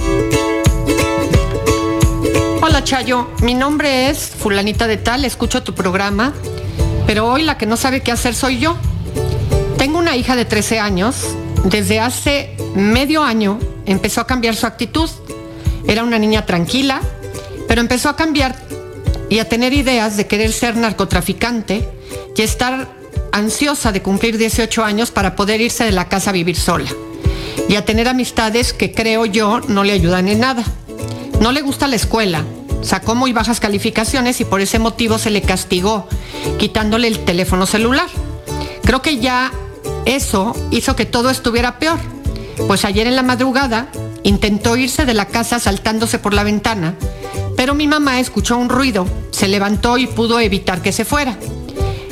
Hola 2.61 2.83
Chayo, 2.83 3.29
mi 3.41 3.55
nombre 3.55 4.09
es 4.09 4.29
fulanita 4.29 4.87
de 4.87 4.97
tal, 4.97 5.25
escucho 5.25 5.63
tu 5.63 5.73
programa, 5.73 6.33
pero 7.05 7.27
hoy 7.27 7.43
la 7.43 7.57
que 7.57 7.65
no 7.65 7.77
sabe 7.77 8.01
qué 8.01 8.11
hacer 8.11 8.35
soy 8.35 8.59
yo. 8.59 8.77
Tengo 9.77 9.97
una 9.97 10.15
hija 10.15 10.35
de 10.35 10.45
13 10.45 10.79
años 10.79 11.35
desde 11.63 12.01
hace 12.01 12.55
medio 12.75 13.23
año 13.23 13.57
empezó 13.85 14.21
a 14.21 14.27
cambiar 14.27 14.55
su 14.55 14.65
actitud. 14.65 15.09
Era 15.87 16.03
una 16.03 16.19
niña 16.19 16.45
tranquila, 16.45 17.01
pero 17.67 17.81
empezó 17.81 18.09
a 18.09 18.15
cambiar 18.15 18.55
y 19.33 19.39
a 19.39 19.49
tener 19.49 19.73
ideas 19.73 20.15
de 20.15 20.27
querer 20.27 20.53
ser 20.53 20.75
narcotraficante 20.75 21.89
y 22.37 22.41
estar 22.43 22.87
ansiosa 23.31 23.91
de 23.91 24.03
cumplir 24.03 24.37
18 24.37 24.83
años 24.83 25.09
para 25.09 25.35
poder 25.35 25.59
irse 25.59 25.83
de 25.83 25.91
la 25.91 26.07
casa 26.07 26.29
a 26.29 26.33
vivir 26.33 26.55
sola. 26.55 26.91
Y 27.67 27.75
a 27.75 27.83
tener 27.83 28.07
amistades 28.07 28.73
que 28.73 28.91
creo 28.91 29.25
yo 29.25 29.59
no 29.61 29.83
le 29.83 29.93
ayudan 29.93 30.27
en 30.27 30.41
nada. 30.41 30.63
No 31.39 31.51
le 31.51 31.63
gusta 31.63 31.87
la 31.87 31.95
escuela, 31.95 32.43
sacó 32.83 33.15
muy 33.15 33.33
bajas 33.33 33.59
calificaciones 33.59 34.39
y 34.39 34.45
por 34.45 34.61
ese 34.61 34.77
motivo 34.77 35.17
se 35.17 35.31
le 35.31 35.41
castigó, 35.41 36.07
quitándole 36.59 37.07
el 37.07 37.25
teléfono 37.25 37.65
celular. 37.65 38.09
Creo 38.83 39.01
que 39.01 39.17
ya 39.17 39.51
eso 40.05 40.55
hizo 40.69 40.95
que 40.95 41.07
todo 41.07 41.31
estuviera 41.31 41.79
peor, 41.79 41.97
pues 42.67 42.85
ayer 42.85 43.07
en 43.07 43.15
la 43.15 43.23
madrugada 43.23 43.87
intentó 44.21 44.77
irse 44.77 45.07
de 45.07 45.15
la 45.15 45.25
casa 45.25 45.57
saltándose 45.57 46.19
por 46.19 46.35
la 46.35 46.43
ventana, 46.43 46.93
pero 47.57 47.73
mi 47.73 47.87
mamá 47.87 48.19
escuchó 48.19 48.57
un 48.57 48.69
ruido, 48.69 49.07
se 49.33 49.47
levantó 49.47 49.97
y 49.97 50.07
pudo 50.07 50.39
evitar 50.39 50.81
que 50.81 50.93
se 50.93 51.03
fuera. 51.03 51.37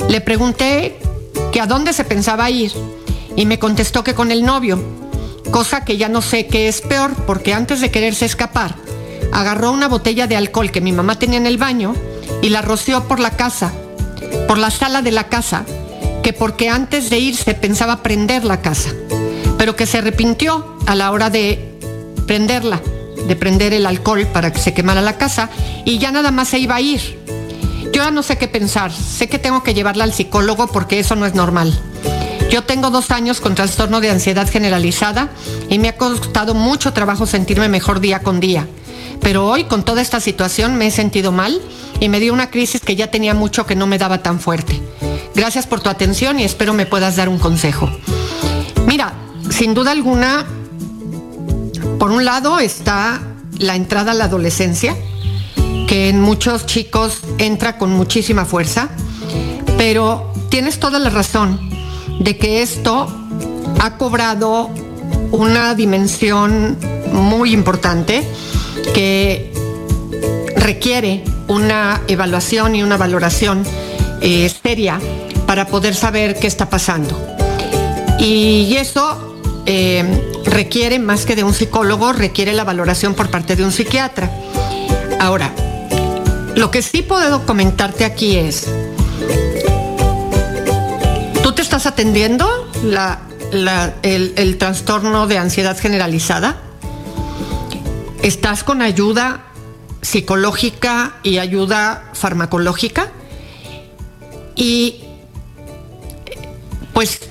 Le 0.10 0.20
pregunté 0.20 0.98
que 1.52 1.62
a 1.62 1.68
dónde 1.68 1.94
se 1.94 2.04
pensaba 2.04 2.50
ir 2.50 2.74
y 3.36 3.46
me 3.46 3.60
contestó 3.60 4.04
que 4.04 4.16
con 4.16 4.32
el 4.32 4.44
novio, 4.44 4.82
cosa 5.52 5.86
que 5.86 5.98
ya 5.98 6.10
no 6.10 6.22
sé 6.22 6.48
qué 6.48 6.68
es 6.68 6.82
peor 6.82 7.14
porque 7.28 7.54
antes 7.54 7.80
de 7.80 7.92
quererse 7.92 8.26
escapar, 8.26 8.76
agarró 9.32 9.72
una 9.72 9.88
botella 9.88 10.28
de 10.28 10.36
alcohol 10.36 10.72
que 10.72 10.82
mi 10.82 10.92
mamá 10.92 11.20
tenía 11.20 11.38
en 11.38 11.46
el 11.46 11.58
baño 11.58 11.96
y 12.42 12.50
la 12.50 12.62
roció 12.62 13.08
por 13.08 13.20
la 13.20 13.32
casa, 13.32 13.72
por 14.48 14.58
la 14.58 14.72
sala 14.72 15.02
de 15.02 15.12
la 15.12 15.30
casa 15.30 15.64
que 16.24 16.34
porque 16.34 16.70
antes 16.70 17.10
de 17.10 17.20
irse 17.20 17.54
pensaba 17.54 18.04
prender 18.04 18.44
la 18.44 18.62
casa, 18.62 18.92
pero 19.58 19.76
que 19.76 19.86
se 19.86 20.00
arrepintió 20.00 20.78
a 20.86 20.96
la 20.96 21.12
hora 21.12 21.30
de 21.30 21.78
prenderla, 22.26 22.82
de 23.32 23.38
prender 23.38 23.72
el 23.72 23.86
alcohol 23.86 24.28
para 24.28 24.52
que 24.52 24.60
se 24.60 24.74
quemara 24.74 25.00
la 25.00 25.18
casa 25.18 25.50
y 25.86 26.00
ya 26.00 26.12
nada 26.12 26.32
más 26.32 26.50
se 26.50 26.60
iba 26.60 26.76
a 26.76 26.82
ir. 26.82 27.18
Yo 27.94 28.04
ya 28.04 28.12
no 28.12 28.24
sé 28.24 28.38
qué 28.38 28.50
pensar, 28.50 28.92
sé 28.92 29.30
que 29.30 29.40
tengo 29.40 29.64
que 29.64 29.74
llevarla 29.74 30.04
al 30.04 30.12
psicólogo 30.12 30.68
porque 30.68 31.00
eso 31.00 31.16
no 31.16 31.26
es 31.26 31.34
normal. 31.34 31.74
Yo 32.50 32.66
tengo 32.66 32.90
dos 32.90 33.10
años 33.10 33.40
con 33.40 33.56
trastorno 33.56 34.02
de 34.02 34.10
ansiedad 34.10 34.52
generalizada 34.52 35.30
y 35.70 35.80
me 35.80 35.88
ha 35.88 35.96
costado 35.96 36.56
mucho 36.56 36.92
trabajo 36.92 37.26
sentirme 37.26 37.70
mejor 37.70 38.02
día 38.02 38.20
con 38.20 38.42
día. 38.42 38.68
Pero 39.22 39.48
hoy 39.48 39.64
con 39.64 39.86
toda 39.86 40.02
esta 40.02 40.20
situación 40.20 40.76
me 40.76 40.88
he 40.88 40.92
sentido 40.92 41.32
mal 41.32 41.62
y 42.02 42.10
me 42.10 42.20
dio 42.20 42.34
una 42.34 42.50
crisis 42.52 42.82
que 42.82 42.98
ya 42.98 43.12
tenía 43.12 43.34
mucho 43.34 43.66
que 43.66 43.78
no 43.78 43.88
me 43.88 43.98
daba 43.98 44.24
tan 44.24 44.42
fuerte. 44.42 44.82
Gracias 45.36 45.68
por 45.68 45.80
tu 45.80 45.90
atención 45.90 46.38
y 46.38 46.44
espero 46.44 46.74
me 46.74 46.86
puedas 46.86 47.16
dar 47.16 47.30
un 47.30 47.40
consejo. 47.40 47.90
Mira, 48.86 49.14
sin 49.50 49.74
duda 49.74 49.92
alguna, 49.92 50.46
por 52.02 52.10
un 52.10 52.26
lado 52.26 52.58
está 52.58 53.22
la 53.60 53.76
entrada 53.76 54.14
a 54.14 54.16
la 54.16 54.24
adolescencia, 54.24 54.98
que 55.88 56.10
en 56.10 56.20
muchos 56.20 56.66
chicos 56.66 57.20
entra 57.38 57.78
con 57.78 57.92
muchísima 57.92 58.44
fuerza, 58.44 58.90
pero 59.78 60.34
tienes 60.50 60.80
toda 60.80 60.98
la 60.98 61.12
razón 61.12 61.60
de 62.20 62.40
que 62.40 62.64
esto 62.64 63.06
ha 63.80 63.98
cobrado 63.98 64.72
una 65.30 65.76
dimensión 65.76 66.76
muy 67.14 67.54
importante 67.54 68.28
que 68.96 69.54
requiere 70.56 71.24
una 71.48 72.02
evaluación 72.08 72.76
y 72.76 72.82
una 72.82 72.98
valoración 72.98 73.64
eh, 74.22 74.52
seria 74.64 75.00
para 75.46 75.68
poder 75.68 75.94
saber 75.94 76.40
qué 76.40 76.48
está 76.48 76.68
pasando. 76.68 77.16
Y 78.18 78.76
eso 78.76 79.31
eh, 79.66 80.42
requiere, 80.46 81.00
más 81.00 81.26
que 81.26 81.36
de 81.36 81.44
un 81.44 81.54
psicólogo, 81.54 82.14
requiere 82.14 82.54
la 82.54 82.64
valoración 82.64 83.14
por 83.14 83.30
parte 83.30 83.56
de 83.56 83.64
un 83.64 83.72
psiquiatra. 83.72 84.32
Ahora, 85.20 85.54
lo 86.56 86.72
que 86.72 86.82
sí 86.82 87.02
puedo 87.02 87.46
comentarte 87.46 88.06
aquí 88.06 88.38
es, 88.38 88.68
¿tú 91.44 91.52
te 91.54 91.62
estás 91.62 91.86
atendiendo 91.86 92.70
el, 94.04 94.34
el 94.36 94.58
trastorno 94.58 95.28
de 95.28 95.38
ansiedad 95.38 95.78
generalizada? 95.78 96.62
¿Estás 98.24 98.64
con 98.64 98.82
ayuda 98.82 99.46
psicológica 100.02 101.14
y 101.24 101.38
ayuda 101.38 102.12
farmacológica? 102.14 103.12
Y 104.56 105.04
pues 106.94 107.22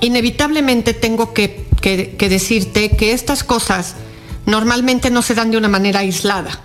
inevitablemente 0.00 0.92
tengo 0.92 1.32
que, 1.32 1.63
decirte 1.90 2.90
que 2.90 3.12
estas 3.12 3.44
cosas 3.44 3.94
normalmente 4.46 5.10
no 5.10 5.22
se 5.22 5.34
dan 5.34 5.50
de 5.50 5.56
una 5.56 5.68
manera 5.68 6.00
aislada. 6.00 6.60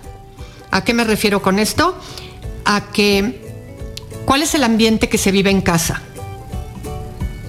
¿A 0.70 0.84
qué 0.84 0.94
me 0.94 1.04
refiero 1.04 1.42
con 1.42 1.58
esto? 1.58 1.98
A 2.64 2.92
que, 2.92 3.40
¿cuál 4.24 4.42
es 4.42 4.54
el 4.54 4.64
ambiente 4.64 5.08
que 5.08 5.18
se 5.18 5.32
vive 5.32 5.50
en 5.50 5.60
casa? 5.60 6.02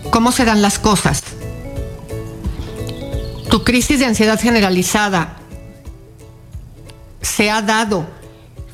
¿Cómo 0.10 0.32
se 0.32 0.46
dan 0.46 0.62
las 0.62 0.80
cosas? 0.80 1.24
Tu 3.50 3.63
crisis 3.63 4.00
de 4.00 4.06
ansiedad 4.06 4.40
generalizada 4.40 5.38
se 7.22 7.50
ha 7.50 7.62
dado 7.62 8.08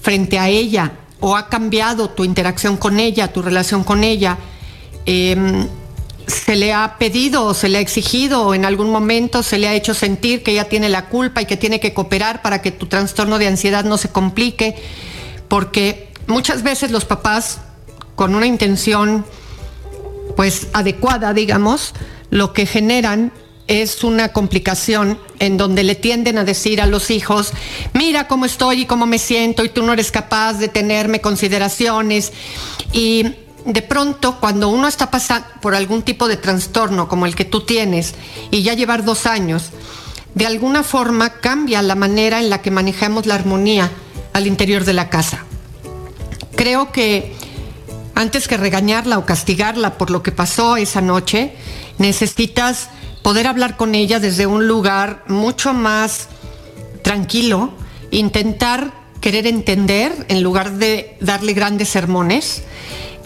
frente 0.01 0.39
a 0.39 0.49
ella 0.49 0.93
o 1.19 1.35
ha 1.35 1.49
cambiado 1.49 2.09
tu 2.09 2.23
interacción 2.23 2.77
con 2.77 2.99
ella, 2.99 3.33
tu 3.33 3.41
relación 3.41 3.83
con 3.83 4.03
ella, 4.03 4.37
em, 5.05 5.67
se 6.27 6.57
le 6.57 6.73
ha 6.73 6.97
pedido 6.99 7.45
o 7.45 7.53
se 7.53 7.69
le 7.69 7.77
ha 7.77 7.81
exigido 7.81 8.53
en 8.53 8.65
algún 8.65 8.89
momento 8.89 9.43
se 9.43 9.57
le 9.57 9.67
ha 9.67 9.73
hecho 9.73 9.93
sentir 9.93 10.43
que 10.43 10.51
ella 10.51 10.67
tiene 10.67 10.89
la 10.89 11.05
culpa 11.05 11.41
y 11.41 11.45
que 11.45 11.55
tiene 11.55 11.79
que 11.79 11.93
cooperar 11.93 12.41
para 12.41 12.61
que 12.61 12.71
tu 12.71 12.87
trastorno 12.87 13.39
de 13.39 13.47
ansiedad 13.47 13.85
no 13.85 13.97
se 13.97 14.09
complique, 14.09 14.75
porque 15.47 16.09
muchas 16.27 16.63
veces 16.63 16.91
los 16.91 17.05
papás 17.05 17.61
con 18.15 18.35
una 18.35 18.45
intención 18.45 19.25
pues 20.35 20.67
adecuada, 20.73 21.33
digamos, 21.33 21.93
lo 22.29 22.51
que 22.51 22.65
generan 22.65 23.31
es 23.67 24.03
una 24.03 24.33
complicación 24.33 25.19
en 25.39 25.57
donde 25.57 25.83
le 25.83 25.95
tienden 25.95 26.37
a 26.37 26.43
decir 26.43 26.81
a 26.81 26.85
los 26.85 27.09
hijos, 27.09 27.51
mira 27.93 28.27
cómo 28.27 28.45
estoy 28.45 28.81
y 28.81 28.85
cómo 28.85 29.05
me 29.05 29.19
siento 29.19 29.63
y 29.63 29.69
tú 29.69 29.83
no 29.83 29.93
eres 29.93 30.11
capaz 30.11 30.53
de 30.53 30.67
tenerme 30.67 31.21
consideraciones. 31.21 32.33
Y 32.93 33.35
de 33.67 33.81
pronto, 33.81 34.39
cuando 34.39 34.69
uno 34.69 34.87
está 34.87 35.11
pasando 35.11 35.45
por 35.61 35.75
algún 35.75 36.01
tipo 36.01 36.29
de 36.29 36.37
trastorno 36.37 37.09
como 37.09 37.25
el 37.25 37.35
que 37.35 37.43
tú 37.43 37.65
tienes 37.65 38.15
y 38.49 38.63
ya 38.63 38.73
llevar 38.73 39.03
dos 39.03 39.25
años, 39.25 39.71
de 40.35 40.45
alguna 40.45 40.83
forma 40.83 41.41
cambia 41.41 41.81
la 41.81 41.95
manera 41.95 42.39
en 42.39 42.49
la 42.49 42.61
que 42.61 42.71
manejamos 42.71 43.25
la 43.25 43.35
armonía 43.35 43.91
al 44.31 44.47
interior 44.47 44.85
de 44.85 44.93
la 44.93 45.09
casa. 45.09 45.43
Creo 46.55 46.93
que 46.93 47.35
antes 48.15 48.47
que 48.47 48.55
regañarla 48.55 49.17
o 49.17 49.25
castigarla 49.25 49.97
por 49.97 50.11
lo 50.11 50.23
que 50.23 50.31
pasó 50.31 50.77
esa 50.77 51.01
noche, 51.01 51.53
necesitas 51.97 52.87
poder 53.21 53.47
hablar 53.47 53.75
con 53.75 53.95
ella 53.95 54.21
desde 54.21 54.47
un 54.47 54.65
lugar 54.65 55.25
mucho 55.27 55.73
más 55.73 56.29
tranquilo, 57.01 57.73
intentar 58.11 58.93
querer 59.19 59.45
entender 59.45 60.25
en 60.29 60.41
lugar 60.41 60.71
de 60.71 61.17
darle 61.19 61.51
grandes 61.51 61.89
sermones, 61.89 62.63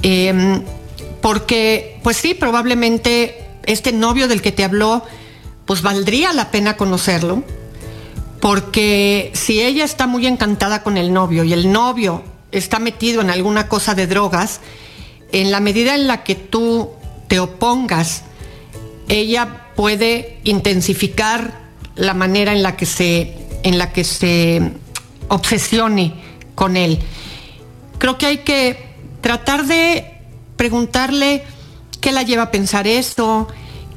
em, 0.01 0.63
porque 1.21 1.99
pues 2.03 2.17
sí, 2.17 2.33
probablemente 2.33 3.45
este 3.63 3.91
novio 3.91 4.27
del 4.27 4.41
que 4.41 4.51
te 4.51 4.63
habló, 4.63 5.03
pues 5.65 5.81
valdría 5.81 6.33
la 6.33 6.51
pena 6.51 6.77
conocerlo, 6.77 7.43
porque 8.39 9.31
si 9.33 9.61
ella 9.61 9.85
está 9.85 10.07
muy 10.07 10.25
encantada 10.25 10.83
con 10.83 10.97
el 10.97 11.13
novio 11.13 11.43
y 11.43 11.53
el 11.53 11.71
novio 11.71 12.23
está 12.51 12.79
metido 12.79 13.21
en 13.21 13.29
alguna 13.29 13.67
cosa 13.67 13.93
de 13.93 14.07
drogas, 14.07 14.59
en 15.31 15.51
la 15.51 15.59
medida 15.59 15.95
en 15.95 16.07
la 16.07 16.23
que 16.23 16.35
tú 16.35 16.89
te 17.27 17.39
opongas, 17.39 18.23
ella 19.07 19.67
puede 19.75 20.39
intensificar 20.43 21.61
la 21.95 22.13
manera 22.13 22.51
en 22.51 22.63
la 22.63 22.75
que 22.75 22.85
se, 22.85 23.37
en 23.63 23.77
la 23.77 23.93
que 23.93 24.03
se 24.03 24.71
obsesione 25.27 26.13
con 26.55 26.75
él. 26.75 26.99
Creo 27.97 28.17
que 28.17 28.25
hay 28.25 28.37
que 28.39 28.90
tratar 29.21 29.65
de 29.65 30.05
preguntarle 30.57 31.43
qué 32.01 32.11
la 32.11 32.23
lleva 32.23 32.43
a 32.43 32.51
pensar 32.51 32.87
esto, 32.87 33.47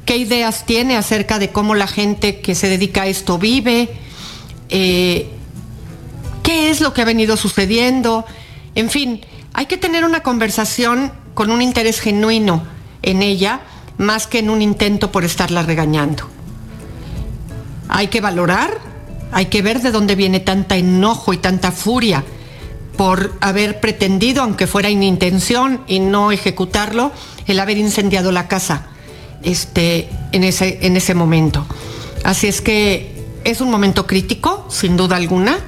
qué 0.05 0.17
ideas 0.17 0.65
tiene 0.65 0.95
acerca 0.95 1.39
de 1.39 1.49
cómo 1.49 1.75
la 1.75 1.87
gente 1.87 2.39
que 2.39 2.55
se 2.55 2.69
dedica 2.69 3.03
a 3.03 3.07
esto 3.07 3.37
vive, 3.37 3.89
eh, 4.69 5.29
qué 6.43 6.69
es 6.69 6.81
lo 6.81 6.93
que 6.93 7.01
ha 7.01 7.05
venido 7.05 7.37
sucediendo. 7.37 8.25
En 8.75 8.89
fin, 8.89 9.21
hay 9.53 9.65
que 9.65 9.77
tener 9.77 10.05
una 10.05 10.21
conversación 10.21 11.11
con 11.33 11.51
un 11.51 11.61
interés 11.61 11.99
genuino 11.99 12.63
en 13.01 13.21
ella 13.21 13.61
más 13.97 14.27
que 14.27 14.39
en 14.39 14.49
un 14.49 14.61
intento 14.61 15.11
por 15.11 15.23
estarla 15.23 15.63
regañando. 15.63 16.27
Hay 17.87 18.07
que 18.07 18.21
valorar, 18.21 18.79
hay 19.31 19.45
que 19.47 19.61
ver 19.61 19.81
de 19.81 19.91
dónde 19.91 20.15
viene 20.15 20.39
tanta 20.39 20.75
enojo 20.75 21.33
y 21.33 21.37
tanta 21.37 21.71
furia 21.71 22.23
por 22.97 23.33
haber 23.41 23.79
pretendido, 23.79 24.41
aunque 24.41 24.67
fuera 24.67 24.89
en 24.89 25.03
intención 25.03 25.81
y 25.87 25.99
no 25.99 26.31
ejecutarlo, 26.31 27.11
el 27.47 27.59
haber 27.59 27.77
incendiado 27.77 28.31
la 28.31 28.47
casa 28.47 28.87
este, 29.43 30.09
en, 30.31 30.43
ese, 30.43 30.79
en 30.81 30.97
ese 30.97 31.13
momento. 31.13 31.65
Así 32.23 32.47
es 32.47 32.61
que 32.61 33.23
es 33.43 33.61
un 33.61 33.69
momento 33.69 34.07
crítico, 34.07 34.65
sin 34.69 34.97
duda 34.97 35.15
alguna, 35.15 35.59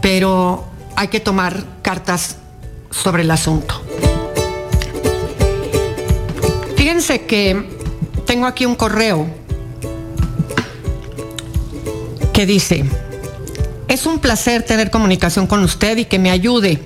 pero 0.00 0.64
hay 0.96 1.08
que 1.08 1.20
tomar 1.20 1.64
cartas 1.82 2.36
sobre 2.90 3.22
el 3.22 3.30
asunto. 3.30 3.82
Fíjense 6.76 7.22
que 7.22 7.68
tengo 8.26 8.46
aquí 8.46 8.64
un 8.64 8.76
correo 8.76 9.26
que 12.32 12.46
dice, 12.46 12.84
es 13.90 14.06
un 14.06 14.20
placer 14.20 14.62
tener 14.62 14.88
comunicación 14.92 15.48
con 15.48 15.64
usted 15.64 15.98
y 15.98 16.04
que 16.04 16.20
me 16.20 16.30
ayude. 16.30 16.80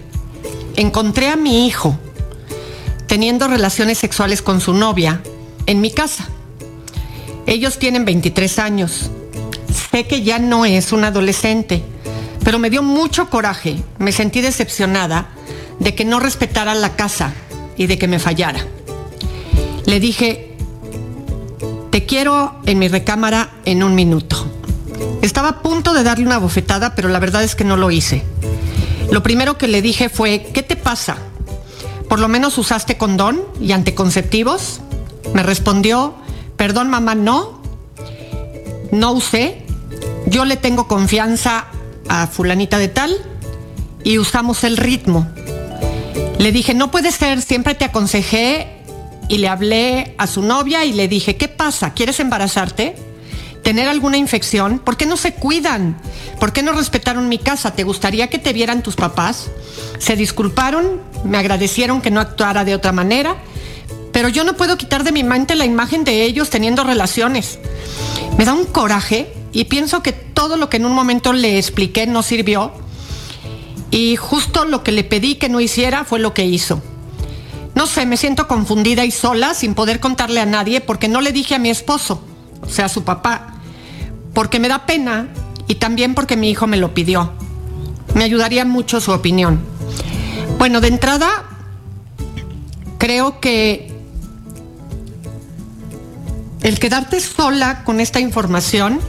Encontré 0.75 1.29
a 1.29 1.37
mi 1.37 1.67
hijo 1.67 1.99
teniendo 3.07 3.47
relaciones 3.47 3.99
sexuales 3.99 4.41
con 4.41 4.63
su 4.63 4.73
novia 4.73 5.21
en 5.67 5.83
mi 5.83 5.91
casa. 5.91 6.27
Ellos 7.47 7.79
tienen 7.79 8.07
23 8.07 8.59
años. 8.59 9.11
Sé 9.91 10.07
que 10.07 10.23
ya 10.23 10.39
no 10.39 10.65
es 10.65 10.93
un 10.93 11.05
adolescente, 11.05 11.83
pero 12.43 12.59
me 12.59 12.71
dio 12.71 12.83
mucho 12.83 13.29
coraje. 13.29 13.77
Me 13.99 14.11
sentí 14.11 14.41
decepcionada 14.41 15.29
de 15.81 15.95
que 15.95 16.07
no 16.07 16.21
respetara 16.21 16.75
la 16.75 16.97
casa 16.97 17.35
y 17.77 17.87
de 17.87 17.99
que 17.99 18.09
me 18.09 18.19
fallara. 18.19 18.65
Le 19.85 20.01
dije, 20.01 20.57
te 21.91 22.07
quiero 22.07 22.55
en 22.65 22.79
mi 22.79 22.89
recámara 22.89 23.53
en 23.67 23.83
un 23.83 23.95
minuto. 23.95 24.54
Estaba 25.25 25.49
a 25.49 25.63
punto 25.63 25.95
de 25.95 26.03
darle 26.03 26.27
una 26.27 26.37
bofetada, 26.37 26.95
pero 26.95 27.09
la 27.09 27.19
verdad 27.19 27.43
es 27.43 27.55
que 27.55 27.65
no 27.65 27.79
lo 27.79 27.91
hice. 27.91 28.23
Lo 29.11 29.23
primero 29.23 29.57
que 29.57 29.69
le 29.69 29.81
dije 29.81 30.11
fue, 30.11 30.51
¿qué 30.53 30.63
te 30.63 30.77
pasa? 30.77 31.17
¿Por 32.11 32.21
lo 32.21 32.29
menos 32.29 32.59
usaste 32.59 32.99
condón 32.99 33.41
y 33.59 33.73
anticonceptivos? 33.73 34.83
Me 35.33 35.43
respondió, 35.43 36.15
perdón 36.59 36.91
mamá, 36.91 37.15
no, 37.15 37.63
no 38.93 39.13
usé. 39.13 39.63
Yo 40.27 40.45
le 40.45 40.59
tengo 40.59 40.89
confianza 40.89 41.69
a 42.07 42.27
fulanita 42.27 42.77
de 42.77 42.89
tal 42.89 43.17
y 44.03 44.19
usamos 44.19 44.63
el 44.63 44.77
ritmo. 44.77 45.27
Le 46.39 46.53
dije, 46.53 46.75
no 46.75 46.91
puede 46.91 47.13
ser, 47.13 47.41
siempre 47.41 47.75
te 47.75 47.87
aconsejé 47.87 48.69
y 49.31 49.39
le 49.39 49.49
hablé 49.49 50.15
a 50.19 50.27
su 50.27 50.43
novia 50.43 50.85
y 50.85 50.93
le 50.93 51.09
dije, 51.09 51.39
¿qué 51.39 51.49
pasa? 51.49 51.95
¿Quieres 51.95 52.21
embarazarte? 52.21 53.14
¿Tener 53.65 53.89
alguna 53.89 54.19
infección? 54.19 54.79
¿Por 54.79 54.99
qué 54.99 55.07
no 55.07 55.17
se 55.17 55.33
cuidan? 55.33 55.97
¿Por 56.39 56.53
qué 56.53 56.63
no 56.63 56.73
respetaron 56.73 57.31
mi 57.31 57.39
casa? 57.39 57.75
¿Te 57.75 57.83
gustaría 57.83 58.29
que 58.29 58.39
te 58.39 58.53
vieran 58.53 58.83
tus 58.83 58.95
papás? 58.95 59.51
Se 59.99 60.17
disculparon, 60.17 61.01
me 61.25 61.39
agradecieron 61.39 62.03
que 62.03 62.11
no 62.11 62.21
actuara 62.21 62.67
de 62.67 62.75
otra 62.75 62.93
manera, 62.93 63.37
pero 64.13 64.29
yo 64.29 64.45
no 64.45 64.55
puedo 64.55 64.77
quitar 64.77 65.03
de 65.03 65.13
mi 65.13 65.25
mente 65.25 65.55
la 65.55 65.65
imagen 65.65 66.05
de 66.05 66.25
ellos 66.25 66.51
teniendo 66.51 66.85
relaciones. 66.85 67.59
Me 68.37 68.45
da 68.45 68.53
un 68.53 68.67
coraje 68.67 69.33
y 69.53 69.65
pienso 69.65 70.03
que 70.03 70.13
todo 70.13 70.59
lo 70.59 70.69
que 70.69 70.77
en 70.77 70.85
un 70.85 70.93
momento 70.93 71.33
le 71.33 71.57
expliqué 71.57 72.07
no 72.07 72.23
sirvió 72.23 72.71
y 73.91 74.17
justo 74.17 74.67
lo 74.67 74.85
que 74.85 74.93
le 74.93 75.05
pedí 75.05 75.37
que 75.37 75.49
no 75.49 75.63
hiciera 75.63 76.05
fue 76.05 76.19
lo 76.19 76.35
que 76.35 76.45
hizo. 76.45 76.83
No 77.75 77.87
sé, 77.87 78.05
me 78.05 78.19
siento 78.19 78.47
confundida 78.47 79.07
y 79.07 79.11
sola 79.11 79.55
sin 79.55 79.75
poder 79.75 80.01
contarle 80.01 80.41
a 80.41 80.47
nadie 80.47 80.83
porque 80.83 81.09
no 81.09 81.23
le 81.23 81.33
dije 81.33 81.55
a 81.55 81.59
mi 81.59 81.71
esposo, 81.71 82.23
o 82.61 82.69
sea, 82.69 82.85
a 82.87 82.89
su 82.91 83.05
papá, 83.05 83.54
porque 84.35 84.59
me 84.59 84.69
da 84.69 84.87
pena 84.87 85.29
y 85.69 85.77
también 85.77 86.15
porque 86.15 86.37
mi 86.37 86.51
hijo 86.51 86.67
me 86.67 86.77
lo 86.77 86.93
pidió. 86.93 87.33
Me 88.15 88.25
ayudaría 88.25 88.65
mucho 88.65 89.01
su 89.01 89.13
opinión. 89.13 89.61
Bueno, 90.59 90.81
de 90.81 90.89
entrada, 90.89 91.45
creo 92.99 93.41
que 93.41 93.93
el 96.63 96.79
quedarte 96.79 97.21
sola 97.21 97.85
con 97.85 98.01
esta 98.01 98.21
información 98.21 99.01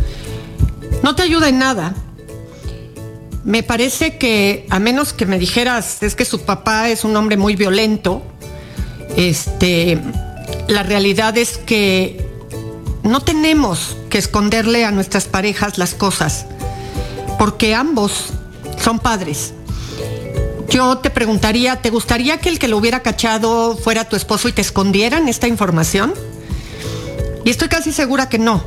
no 1.03 1.15
te 1.15 1.23
ayuda 1.23 1.49
en 1.49 1.59
nada. 1.59 1.93
Me 3.43 3.61
parece 3.61 4.17
que, 4.17 4.65
a 4.69 4.79
menos 4.79 5.13
que 5.13 5.25
me 5.25 5.37
dijeras, 5.37 6.01
es 6.01 6.15
que 6.15 6.25
su 6.25 6.41
papá 6.41 6.89
es 6.89 7.03
un 7.03 7.15
hombre 7.15 7.37
muy 7.37 7.55
violento, 7.55 8.23
este, 9.15 9.99
la 10.67 10.83
realidad 10.83 11.37
es 11.37 11.57
que 11.57 12.24
no 13.05 13.21
tenemos 13.21 13.95
que 14.09 14.17
esconderle 14.17 14.85
a 14.85 14.91
nuestras 14.91 15.25
parejas 15.25 15.77
las 15.77 15.93
cosas, 15.93 16.45
porque 17.39 17.73
ambos 17.73 18.33
son 18.81 18.99
padres. 18.99 19.53
Yo 20.69 20.97
te 20.97 21.09
preguntaría, 21.09 21.81
¿te 21.81 21.89
gustaría 21.89 22.39
que 22.39 22.49
el 22.49 22.59
que 22.59 22.67
lo 22.67 22.77
hubiera 22.77 23.01
cachado 23.01 23.77
fuera 23.77 24.09
tu 24.09 24.15
esposo 24.15 24.49
y 24.49 24.51
te 24.51 24.61
escondieran 24.61 25.27
esta 25.27 25.47
información? 25.47 26.13
Y 27.45 27.49
estoy 27.49 27.69
casi 27.69 27.93
segura 27.93 28.27
que 28.27 28.39
no, 28.39 28.63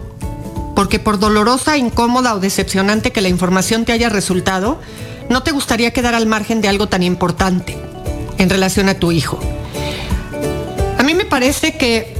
porque 0.74 0.98
por 0.98 1.18
dolorosa, 1.18 1.76
incómoda 1.76 2.34
o 2.34 2.40
decepcionante 2.40 3.12
que 3.12 3.20
la 3.20 3.28
información 3.28 3.84
te 3.84 3.92
haya 3.92 4.08
resultado, 4.08 4.80
no 5.28 5.42
te 5.42 5.50
gustaría 5.50 5.92
quedar 5.92 6.14
al 6.14 6.26
margen 6.26 6.62
de 6.62 6.68
algo 6.68 6.88
tan 6.88 7.02
importante 7.02 7.76
en 8.38 8.48
relación 8.48 8.88
a 8.88 8.94
tu 8.94 9.12
hijo 9.12 9.38
mí 11.08 11.14
me 11.14 11.24
parece 11.24 11.78
que 11.78 12.17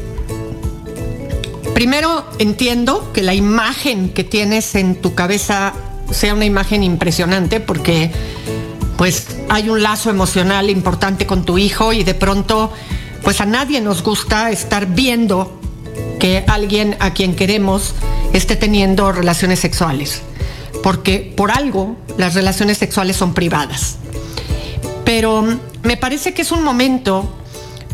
primero 1.79 2.29
entiendo 2.41 3.13
que 3.13 3.23
la 3.23 3.35
imagen 3.35 4.09
que 4.09 4.25
tienes 4.25 4.75
en 4.75 4.97
tu 4.97 5.15
cabeza 5.15 5.75
sea 6.11 6.35
una 6.35 6.45
imagen 6.45 6.83
impresionante 6.83 7.61
porque 7.61 8.11
pues 8.97 9.29
hay 9.49 9.69
un 9.69 9.81
lazo 9.81 10.11
emocional 10.11 10.71
importante 10.71 11.25
con 11.25 11.45
tu 11.45 11.57
hijo 11.57 11.93
y 11.93 12.03
de 12.03 12.15
pronto 12.15 12.73
pues 13.23 13.41
a 13.41 13.47
nadie 13.47 13.81
nos 13.81 14.03
gusta 14.03 14.51
estar 14.51 14.87
viendo 14.87 15.61
que 16.19 16.43
alguien 16.49 16.97
a 16.99 17.15
quien 17.15 17.37
queremos 17.37 17.95
esté 18.33 18.57
teniendo 18.57 19.13
relaciones 19.13 19.61
sexuales, 19.61 20.23
porque 20.83 21.33
por 21.37 21.53
algo 21.53 21.97
las 22.17 22.35
relaciones 22.35 22.79
sexuales 22.79 23.15
son 23.15 23.35
privadas. 23.35 23.99
Pero 25.05 25.45
me 25.85 25.97
parece 25.97 26.35
que 26.35 26.43
es 26.43 26.51
un 26.51 26.65
momento 26.65 27.39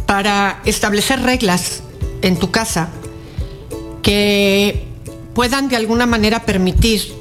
para 0.07 0.63
establecer 0.65 1.21
reglas 1.21 1.83
en 2.23 2.39
tu 2.39 2.51
casa 2.51 2.89
que 4.05 4.85
puedan 5.35 5.69
de 5.69 5.77
alguna 5.77 6.07
manera 6.07 6.45
permitir, 6.45 7.13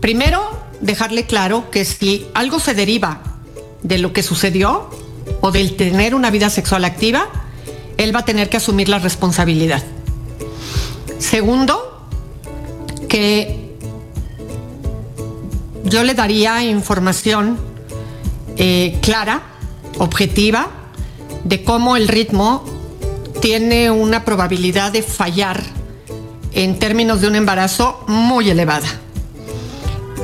primero, 0.00 0.42
dejarle 0.80 1.24
claro 1.24 1.70
que 1.70 1.84
si 1.84 2.26
algo 2.34 2.58
se 2.58 2.74
deriva 2.74 3.22
de 3.82 3.98
lo 3.98 4.12
que 4.12 4.24
sucedió 4.24 4.90
o 5.40 5.52
del 5.52 5.76
tener 5.76 6.16
una 6.16 6.30
vida 6.30 6.50
sexual 6.50 6.84
activa, 6.84 7.28
él 7.96 8.14
va 8.14 8.20
a 8.20 8.24
tener 8.24 8.50
que 8.50 8.56
asumir 8.56 8.88
la 8.88 8.98
responsabilidad. 8.98 9.84
Segundo, 11.18 12.08
que 13.08 13.76
yo 15.84 16.02
le 16.02 16.14
daría 16.14 16.64
información 16.64 17.56
eh, 18.56 18.98
clara, 19.00 19.42
objetiva, 19.98 20.70
de 21.44 21.62
cómo 21.62 21.96
el 21.96 22.08
ritmo 22.08 22.64
tiene 23.40 23.92
una 23.92 24.24
probabilidad 24.24 24.90
de 24.90 25.02
fallar 25.02 25.81
en 26.54 26.78
términos 26.78 27.20
de 27.20 27.28
un 27.28 27.36
embarazo 27.36 28.04
muy 28.08 28.50
elevada. 28.50 28.88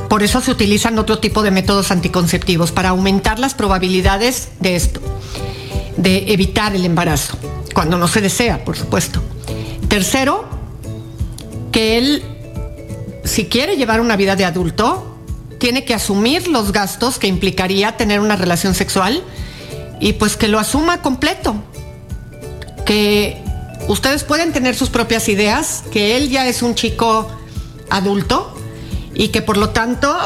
Por 0.09 0.23
eso 0.23 0.41
se 0.41 0.51
utilizan 0.51 0.99
otro 0.99 1.19
tipo 1.19 1.43
de 1.43 1.51
métodos 1.51 1.91
anticonceptivos, 1.91 2.73
para 2.73 2.91
aumentar 2.91 3.39
las 3.39 3.55
probabilidades 3.55 4.49
de 4.61 4.77
esto, 4.77 5.01
de 5.97 6.33
evitar 6.33 6.75
el 6.75 6.85
embarazo, 6.87 7.37
cuando 7.75 7.99
no 7.99 8.09
se 8.09 8.21
desea, 8.21 8.65
por 8.65 8.77
supuesto. 8.77 9.23
Tercero, 9.89 10.49
que 11.73 11.99
él, 11.99 12.23
si 13.25 13.47
quiere 13.47 13.77
llevar 13.77 14.01
una 14.01 14.17
vida 14.17 14.35
de 14.35 14.47
adulto, 14.47 15.19
tiene 15.59 15.85
que 15.85 15.95
asumir 15.95 16.49
los 16.49 16.73
gastos 16.73 17.19
que 17.19 17.27
implicaría 17.27 17.97
tener 17.97 18.21
una 18.21 18.37
relación 18.37 18.75
sexual 18.75 19.23
y 20.01 20.15
pues 20.15 20.37
que 20.37 20.49
lo 20.49 20.59
asuma 20.59 21.03
completo. 21.03 21.57
Que 22.87 23.43
ustedes 23.89 24.23
pueden 24.23 24.53
tener 24.53 24.77
sus 24.77 24.91
propias 24.91 25.29
ideas, 25.29 25.83
que 25.91 26.17
él 26.17 26.29
ya 26.29 26.47
es 26.47 26.63
un 26.63 26.75
chico 26.75 27.29
adulto 27.91 28.55
y 29.15 29.29
que 29.29 29.43
por 29.43 29.57
lo 29.57 29.71
tanto, 29.71 30.17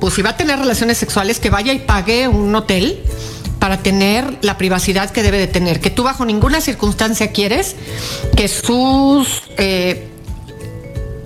pues 0.00 0.14
si 0.14 0.22
va 0.22 0.30
a 0.30 0.36
tener 0.36 0.58
relaciones 0.58 0.98
sexuales, 0.98 1.38
que 1.38 1.50
vaya 1.50 1.72
y 1.72 1.80
pague 1.80 2.26
un 2.26 2.54
hotel 2.54 3.00
para 3.58 3.82
tener 3.82 4.38
la 4.42 4.58
privacidad 4.58 5.10
que 5.10 5.22
debe 5.22 5.38
de 5.38 5.46
tener, 5.46 5.80
que 5.80 5.90
tú 5.90 6.02
bajo 6.02 6.24
ninguna 6.24 6.60
circunstancia 6.60 7.32
quieres 7.32 7.76
que 8.36 8.48
sus, 8.48 9.42
eh, 9.58 10.08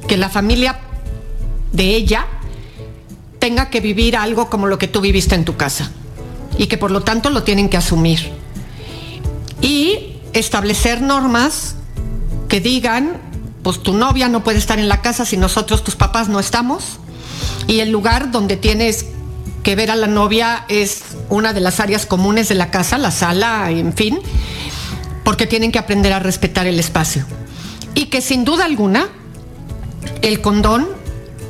que 0.07 0.17
la 0.17 0.29
familia 0.29 0.81
de 1.73 1.95
ella 1.95 2.27
tenga 3.39 3.71
que 3.71 3.81
vivir 3.81 4.17
algo 4.17 4.51
como 4.51 4.67
lo 4.67 4.79
que 4.79 4.89
tú 4.89 5.01
viviste 5.01 5.35
en 5.35 5.45
tu 5.45 5.57
casa 5.57 5.91
y 6.59 6.67
que 6.67 6.77
por 6.77 6.91
lo 6.91 7.03
tanto 7.03 7.31
lo 7.31 7.43
tienen 7.43 7.69
que 7.69 7.77
asumir. 7.77 8.31
Y 9.63 10.10
establecer 10.33 11.03
normas 11.03 11.75
que 12.49 12.61
digan 12.61 13.31
pues 13.63 13.83
tu 13.83 13.93
novia 13.93 14.29
no 14.29 14.43
puede 14.43 14.59
estar 14.59 14.79
en 14.79 14.89
la 14.89 15.03
casa 15.03 15.25
si 15.25 15.37
nosotros, 15.37 15.85
tus 15.85 15.97
papás, 15.97 16.29
no 16.29 16.41
estamos. 16.41 16.99
Y 17.67 17.81
el 17.81 17.91
lugar 17.91 18.31
donde 18.31 18.57
tienes 18.57 19.07
que 19.63 19.77
ver 19.77 19.91
a 19.91 19.97
la 19.97 20.07
novia 20.07 20.65
es 20.69 21.03
una 21.29 21.53
de 21.53 21.61
las 21.61 21.81
áreas 21.81 22.07
comunes 22.07 22.49
de 22.49 22.55
la 22.55 22.71
casa, 22.71 22.97
la 22.97 23.11
sala, 23.11 23.71
en 23.71 23.93
fin, 23.93 24.19
porque 25.25 25.47
tienen 25.47 25.73
que 25.73 25.79
aprender 25.79 26.13
a 26.13 26.19
respetar 26.19 26.67
el 26.67 26.81
espacio. 26.81 27.27
Y 27.95 28.07
que 28.07 28.23
sin 28.23 28.45
duda 28.45 28.65
alguna, 28.65 29.09
el 30.23 30.41
condón 30.41 30.89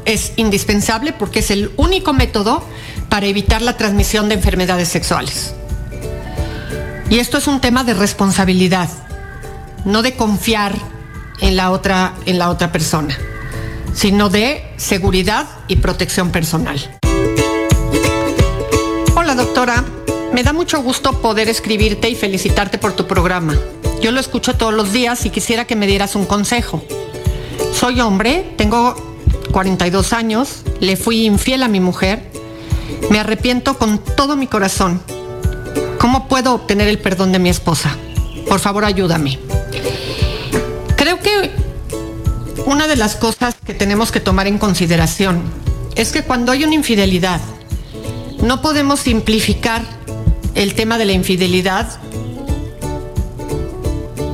es 0.04 0.32
indispensable 0.36 1.12
porque 1.12 1.40
es 1.40 1.50
el 1.50 1.70
único 1.76 2.12
método 2.12 2.64
para 3.08 3.26
evitar 3.26 3.62
la 3.62 3.76
transmisión 3.76 4.28
de 4.28 4.34
enfermedades 4.34 4.88
sexuales. 4.88 5.54
Y 7.10 7.18
esto 7.18 7.38
es 7.38 7.48
un 7.48 7.60
tema 7.60 7.82
de 7.82 7.92
responsabilidad, 7.92 8.88
no 9.84 10.02
de 10.02 10.14
confiar 10.14 10.76
en 11.40 11.56
la 11.56 11.72
otra, 11.72 12.14
en 12.24 12.38
la 12.38 12.50
otra 12.50 12.70
persona, 12.70 13.18
sino 13.92 14.30
de 14.30 14.62
seguridad 14.76 15.48
y 15.66 15.76
protección 15.76 16.30
personal. 16.30 16.78
Hola 19.16 19.34
doctora, 19.34 19.84
me 20.32 20.44
da 20.44 20.52
mucho 20.52 20.80
gusto 20.82 21.20
poder 21.20 21.48
escribirte 21.48 22.08
y 22.08 22.14
felicitarte 22.14 22.78
por 22.78 22.92
tu 22.92 23.08
programa. 23.08 23.58
Yo 24.00 24.12
lo 24.12 24.20
escucho 24.20 24.54
todos 24.54 24.72
los 24.72 24.92
días 24.92 25.26
y 25.26 25.30
quisiera 25.30 25.64
que 25.64 25.74
me 25.74 25.88
dieras 25.88 26.14
un 26.14 26.26
consejo. 26.26 26.80
Soy 27.74 28.00
hombre, 28.00 28.54
tengo 28.56 28.94
42 29.50 30.12
años, 30.12 30.62
le 30.78 30.96
fui 30.96 31.26
infiel 31.26 31.64
a 31.64 31.68
mi 31.68 31.80
mujer, 31.80 32.22
me 33.10 33.18
arrepiento 33.18 33.78
con 33.78 33.98
todo 33.98 34.36
mi 34.36 34.46
corazón. 34.46 35.02
¿Cómo 36.00 36.28
puedo 36.28 36.54
obtener 36.54 36.88
el 36.88 36.98
perdón 36.98 37.30
de 37.30 37.38
mi 37.38 37.50
esposa? 37.50 37.94
Por 38.48 38.58
favor, 38.58 38.86
ayúdame. 38.86 39.38
Creo 40.96 41.18
que 41.20 41.50
una 42.64 42.88
de 42.88 42.96
las 42.96 43.16
cosas 43.16 43.54
que 43.66 43.74
tenemos 43.74 44.10
que 44.10 44.18
tomar 44.18 44.46
en 44.46 44.56
consideración 44.56 45.42
es 45.96 46.10
que 46.10 46.22
cuando 46.22 46.52
hay 46.52 46.64
una 46.64 46.74
infidelidad, 46.74 47.42
no 48.42 48.62
podemos 48.62 49.00
simplificar 49.00 49.82
el 50.54 50.74
tema 50.74 50.96
de 50.96 51.04
la 51.04 51.12
infidelidad 51.12 51.86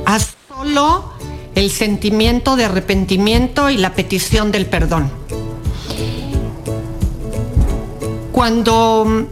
a 0.05 0.19
solo 0.47 1.11
el 1.55 1.69
sentimiento 1.69 2.55
de 2.55 2.63
arrepentimiento 2.63 3.69
y 3.69 3.75
la 3.75 3.93
petición 3.93 4.53
del 4.53 4.67
perdón. 4.67 5.11
Cuando 8.31 9.27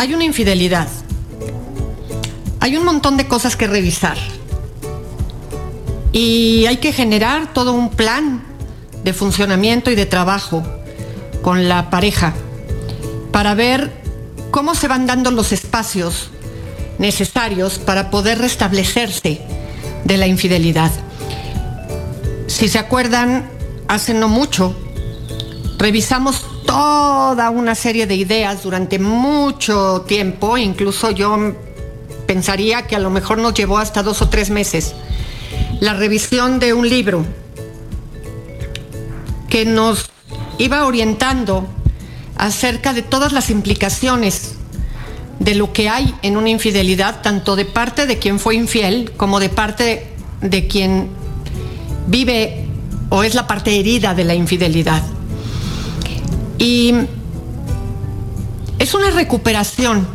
hay 0.00 0.14
una 0.14 0.24
infidelidad, 0.24 0.88
hay 2.58 2.74
un 2.74 2.86
montón 2.86 3.18
de 3.18 3.28
cosas 3.28 3.54
que 3.54 3.66
revisar 3.66 4.16
y 6.10 6.64
hay 6.64 6.78
que 6.78 6.94
generar 6.94 7.52
todo 7.52 7.74
un 7.74 7.90
plan 7.90 8.42
de 9.04 9.12
funcionamiento 9.12 9.90
y 9.90 9.96
de 9.96 10.06
trabajo 10.06 10.62
con 11.42 11.68
la 11.68 11.90
pareja 11.90 12.32
para 13.30 13.52
ver 13.52 13.92
cómo 14.50 14.74
se 14.74 14.88
van 14.88 15.04
dando 15.04 15.32
los 15.32 15.52
espacios 15.52 16.30
necesarios 16.98 17.78
para 17.78 18.08
poder 18.08 18.38
restablecerse 18.38 19.42
de 20.06 20.16
la 20.16 20.26
infidelidad. 20.26 20.90
Si 22.46 22.70
se 22.70 22.78
acuerdan, 22.78 23.50
hace 23.86 24.14
no 24.14 24.28
mucho, 24.28 24.74
revisamos 25.76 26.46
toda 26.70 27.50
una 27.50 27.74
serie 27.74 28.06
de 28.06 28.14
ideas 28.14 28.62
durante 28.62 29.00
mucho 29.00 30.04
tiempo, 30.06 30.56
incluso 30.56 31.10
yo 31.10 31.36
pensaría 32.28 32.86
que 32.86 32.94
a 32.94 33.00
lo 33.00 33.10
mejor 33.10 33.38
nos 33.38 33.54
llevó 33.54 33.78
hasta 33.78 34.04
dos 34.04 34.22
o 34.22 34.28
tres 34.28 34.50
meses 34.50 34.94
la 35.80 35.94
revisión 35.94 36.60
de 36.60 36.72
un 36.72 36.88
libro 36.88 37.24
que 39.48 39.64
nos 39.64 40.10
iba 40.58 40.86
orientando 40.86 41.66
acerca 42.36 42.92
de 42.92 43.02
todas 43.02 43.32
las 43.32 43.50
implicaciones 43.50 44.52
de 45.40 45.56
lo 45.56 45.72
que 45.72 45.88
hay 45.88 46.14
en 46.22 46.36
una 46.36 46.50
infidelidad, 46.50 47.20
tanto 47.20 47.56
de 47.56 47.64
parte 47.64 48.06
de 48.06 48.20
quien 48.20 48.38
fue 48.38 48.54
infiel 48.54 49.10
como 49.16 49.40
de 49.40 49.48
parte 49.48 50.06
de 50.40 50.68
quien 50.68 51.08
vive 52.06 52.64
o 53.08 53.24
es 53.24 53.34
la 53.34 53.48
parte 53.48 53.76
herida 53.80 54.14
de 54.14 54.22
la 54.22 54.34
infidelidad. 54.34 55.02
Y 56.60 56.94
es 58.78 58.92
una 58.92 59.10
recuperación 59.10 60.06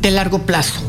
de 0.00 0.10
largo 0.10 0.40
plazo 0.40 0.80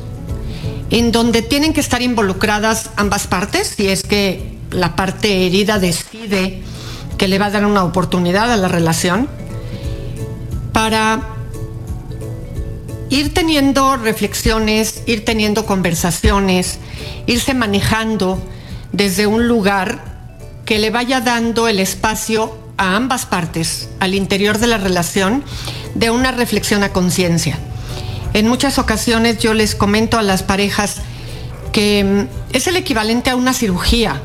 en 0.90 1.12
donde 1.12 1.42
tienen 1.42 1.74
que 1.74 1.82
estar 1.82 2.02
involucradas 2.02 2.92
ambas 2.96 3.28
partes, 3.28 3.76
si 3.76 3.90
es 3.90 4.04
que 4.04 4.58
la 4.72 4.96
parte 4.96 5.46
herida 5.46 5.80
decide 5.80 6.62
que 7.18 7.28
le 7.28 7.40
va 7.40 7.48
a 7.48 7.52
dar 7.52 7.66
una 7.66 7.84
oportunidad 7.84 8.52
a 8.52 8.58
la 8.58 8.70
relación, 8.70 9.28
para 10.72 11.22
ir 13.10 13.34
teniendo 13.34 13.98
reflexiones, 13.98 15.04
ir 15.08 15.26
teniendo 15.26 15.66
conversaciones, 15.66 16.80
irse 17.28 17.54
manejando 17.54 18.42
desde 18.94 19.28
un 19.28 19.48
lugar 19.48 20.12
que 20.66 20.80
le 20.80 20.90
vaya 20.90 21.20
dando 21.20 21.68
el 21.68 21.80
espacio 21.80 22.61
a 22.82 22.96
ambas 22.96 23.28
partes, 23.28 23.90
al 24.00 24.16
interior 24.16 24.58
de 24.58 24.66
la 24.66 24.80
relación, 24.80 25.44
de 25.94 26.10
una 26.10 26.32
reflexión 26.32 26.82
a 26.82 26.92
conciencia. 26.92 27.60
En 28.34 28.48
muchas 28.48 28.80
ocasiones 28.80 29.38
yo 29.38 29.54
les 29.54 29.76
comento 29.76 30.18
a 30.18 30.24
las 30.24 30.42
parejas 30.42 30.98
que 31.72 32.04
mm, 32.04 32.56
es 32.56 32.66
el 32.66 32.78
equivalente 32.78 33.30
a 33.30 33.36
una 33.36 33.54
cirugía. 33.54 34.24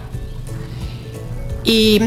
Y 1.64 2.00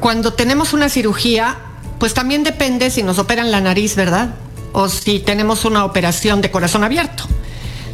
cuando 0.00 0.32
tenemos 0.32 0.72
una 0.72 0.88
cirugía, 0.88 1.58
pues 1.98 2.14
también 2.14 2.44
depende 2.44 2.90
si 2.90 3.02
nos 3.02 3.18
operan 3.18 3.50
la 3.50 3.60
nariz, 3.60 3.94
¿verdad? 3.94 4.36
O 4.72 4.88
si 4.88 5.18
tenemos 5.18 5.66
una 5.66 5.84
operación 5.84 6.40
de 6.40 6.50
corazón 6.50 6.82
abierto. 6.82 7.24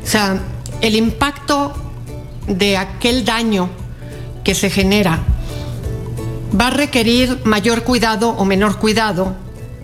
O 0.04 0.06
sea, 0.06 0.38
el 0.80 0.94
impacto 0.94 1.74
de 2.46 2.76
aquel 2.76 3.24
daño 3.24 3.68
que 4.44 4.54
se 4.54 4.70
genera 4.70 5.24
va 6.58 6.68
a 6.68 6.70
requerir 6.70 7.40
mayor 7.44 7.84
cuidado 7.84 8.30
o 8.30 8.44
menor 8.44 8.78
cuidado, 8.78 9.34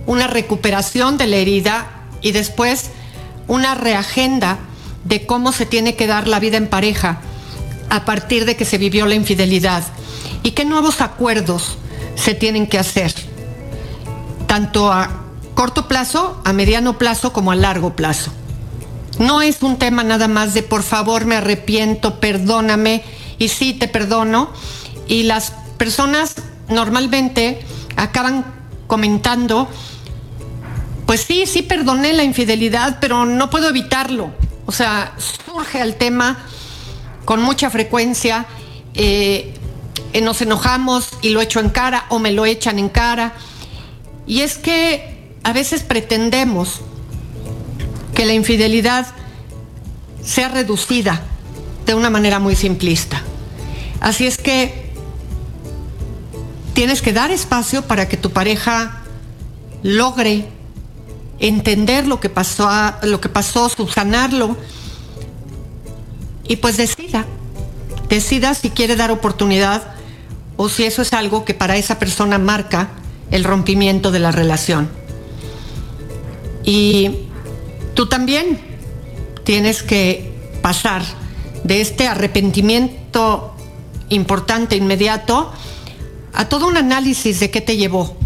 una 0.06 0.26
recuperación 0.26 1.18
de 1.18 1.26
la 1.26 1.36
herida 1.36 1.86
y 2.22 2.32
después 2.32 2.90
una 3.48 3.74
reagenda 3.74 4.58
de 5.04 5.26
cómo 5.26 5.52
se 5.52 5.66
tiene 5.66 5.94
que 5.94 6.06
dar 6.06 6.26
la 6.26 6.40
vida 6.40 6.56
en 6.56 6.68
pareja 6.68 7.20
a 7.90 8.04
partir 8.04 8.44
de 8.44 8.56
que 8.56 8.64
se 8.64 8.78
vivió 8.78 9.06
la 9.06 9.14
infidelidad 9.14 9.84
y 10.42 10.52
qué 10.52 10.64
nuevos 10.64 11.00
acuerdos 11.00 11.78
se 12.16 12.34
tienen 12.34 12.66
que 12.66 12.78
hacer, 12.78 13.14
tanto 14.46 14.92
a 14.92 15.22
corto 15.54 15.86
plazo, 15.86 16.40
a 16.44 16.52
mediano 16.52 16.98
plazo 16.98 17.32
como 17.32 17.52
a 17.52 17.56
largo 17.56 17.94
plazo. 17.94 18.32
No 19.18 19.40
es 19.40 19.62
un 19.62 19.78
tema 19.78 20.04
nada 20.04 20.28
más 20.28 20.52
de 20.54 20.62
por 20.62 20.82
favor 20.82 21.24
me 21.24 21.36
arrepiento, 21.36 22.20
perdóname 22.20 23.02
y 23.38 23.48
sí 23.48 23.72
te 23.72 23.88
perdono. 23.88 24.50
Y 25.08 25.22
las 25.22 25.52
personas 25.78 26.35
normalmente 26.68 27.60
acaban 27.96 28.44
comentando, 28.86 29.68
pues 31.06 31.22
sí, 31.22 31.46
sí 31.46 31.62
perdoné 31.62 32.12
la 32.12 32.24
infidelidad, 32.24 32.98
pero 33.00 33.24
no 33.24 33.50
puedo 33.50 33.68
evitarlo. 33.68 34.32
O 34.66 34.72
sea, 34.72 35.14
surge 35.18 35.80
el 35.80 35.94
tema 35.96 36.38
con 37.24 37.42
mucha 37.42 37.70
frecuencia, 37.70 38.46
eh, 38.94 39.54
nos 40.22 40.40
enojamos 40.40 41.10
y 41.20 41.30
lo 41.30 41.40
echo 41.40 41.60
en 41.60 41.68
cara 41.68 42.06
o 42.08 42.18
me 42.18 42.32
lo 42.32 42.46
echan 42.46 42.78
en 42.78 42.88
cara. 42.88 43.34
Y 44.26 44.40
es 44.40 44.56
que 44.56 45.34
a 45.42 45.52
veces 45.52 45.82
pretendemos 45.82 46.80
que 48.14 48.24
la 48.24 48.32
infidelidad 48.32 49.06
sea 50.24 50.48
reducida 50.48 51.22
de 51.84 51.94
una 51.94 52.10
manera 52.10 52.38
muy 52.38 52.56
simplista. 52.56 53.22
Así 54.00 54.26
es 54.26 54.38
que 54.38 54.85
tienes 56.76 57.00
que 57.00 57.14
dar 57.14 57.30
espacio 57.30 57.80
para 57.80 58.06
que 58.06 58.18
tu 58.18 58.32
pareja 58.32 59.00
logre 59.82 60.46
entender 61.38 62.06
lo 62.06 62.20
que 62.20 62.28
pasó, 62.28 62.68
lo 63.02 63.18
que 63.18 63.30
pasó, 63.30 63.70
subsanarlo 63.70 64.58
y 66.46 66.56
pues 66.56 66.76
decida, 66.76 67.24
decida 68.10 68.52
si 68.52 68.68
quiere 68.68 68.94
dar 68.94 69.10
oportunidad 69.10 69.94
o 70.58 70.68
si 70.68 70.84
eso 70.84 71.00
es 71.00 71.14
algo 71.14 71.46
que 71.46 71.54
para 71.54 71.78
esa 71.78 71.98
persona 71.98 72.36
marca 72.38 72.90
el 73.30 73.44
rompimiento 73.44 74.10
de 74.10 74.18
la 74.18 74.30
relación. 74.30 74.90
Y 76.62 77.22
tú 77.94 78.06
también 78.06 78.60
tienes 79.44 79.82
que 79.82 80.30
pasar 80.60 81.00
de 81.64 81.80
este 81.80 82.06
arrepentimiento 82.06 83.54
importante, 84.10 84.76
inmediato, 84.76 85.54
a 86.36 86.48
todo 86.48 86.68
un 86.68 86.76
análisis 86.76 87.40
de 87.40 87.50
qué 87.50 87.60
te 87.60 87.76
llevó 87.76 88.16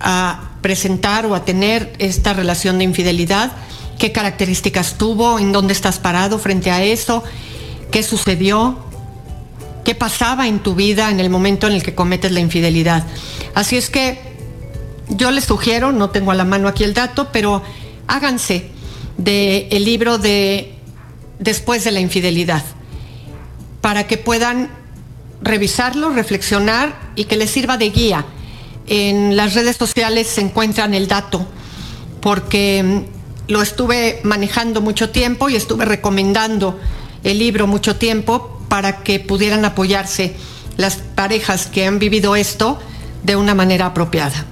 a 0.00 0.50
presentar 0.60 1.24
o 1.26 1.34
a 1.34 1.44
tener 1.44 1.92
esta 1.98 2.32
relación 2.32 2.78
de 2.78 2.84
infidelidad, 2.84 3.52
qué 3.98 4.12
características 4.12 4.98
tuvo, 4.98 5.38
en 5.38 5.52
dónde 5.52 5.72
estás 5.72 5.98
parado 5.98 6.38
frente 6.38 6.70
a 6.70 6.82
eso, 6.82 7.22
qué 7.90 8.02
sucedió, 8.02 8.78
qué 9.84 9.94
pasaba 9.94 10.48
en 10.48 10.58
tu 10.58 10.74
vida 10.74 11.10
en 11.10 11.20
el 11.20 11.30
momento 11.30 11.68
en 11.68 11.74
el 11.74 11.82
que 11.82 11.94
cometes 11.94 12.32
la 12.32 12.40
infidelidad. 12.40 13.04
Así 13.54 13.76
es 13.76 13.88
que 13.88 14.20
yo 15.08 15.30
les 15.30 15.44
sugiero, 15.44 15.92
no 15.92 16.10
tengo 16.10 16.32
a 16.32 16.34
la 16.34 16.44
mano 16.44 16.68
aquí 16.68 16.84
el 16.84 16.92
dato, 16.92 17.28
pero 17.32 17.62
háganse 18.06 18.68
del 19.16 19.84
libro 19.84 20.18
de 20.18 20.74
Después 21.38 21.84
de 21.84 21.92
la 21.92 22.00
infidelidad, 22.00 22.64
para 23.80 24.08
que 24.08 24.18
puedan 24.18 24.70
revisarlo, 25.40 26.10
reflexionar 26.10 27.12
y 27.14 27.24
que 27.24 27.36
les 27.36 27.50
sirva 27.50 27.76
de 27.76 27.90
guía. 27.90 28.24
En 28.86 29.36
las 29.36 29.54
redes 29.54 29.76
sociales 29.76 30.26
se 30.26 30.40
encuentran 30.40 30.94
el 30.94 31.08
dato, 31.08 31.46
porque 32.20 32.82
mm, 32.82 33.50
lo 33.52 33.62
estuve 33.62 34.20
manejando 34.22 34.80
mucho 34.80 35.10
tiempo 35.10 35.48
y 35.48 35.56
estuve 35.56 35.84
recomendando 35.84 36.78
el 37.24 37.38
libro 37.38 37.66
mucho 37.66 37.96
tiempo 37.96 38.60
para 38.68 39.02
que 39.02 39.20
pudieran 39.20 39.64
apoyarse 39.64 40.34
las 40.76 40.96
parejas 40.96 41.66
que 41.66 41.86
han 41.86 41.98
vivido 41.98 42.36
esto 42.36 42.78
de 43.22 43.36
una 43.36 43.54
manera 43.54 43.86
apropiada. 43.86 44.44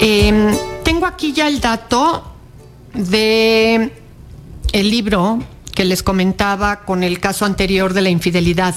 Em, 0.00 0.56
tengo 0.84 1.06
aquí 1.06 1.32
ya 1.32 1.48
el 1.48 1.60
dato 1.60 2.22
de 2.94 3.92
el 4.72 4.90
libro 4.90 5.40
que 5.78 5.84
les 5.84 6.02
comentaba 6.02 6.80
con 6.80 7.04
el 7.04 7.20
caso 7.20 7.44
anterior 7.44 7.94
de 7.94 8.00
la 8.00 8.10
infidelidad. 8.10 8.74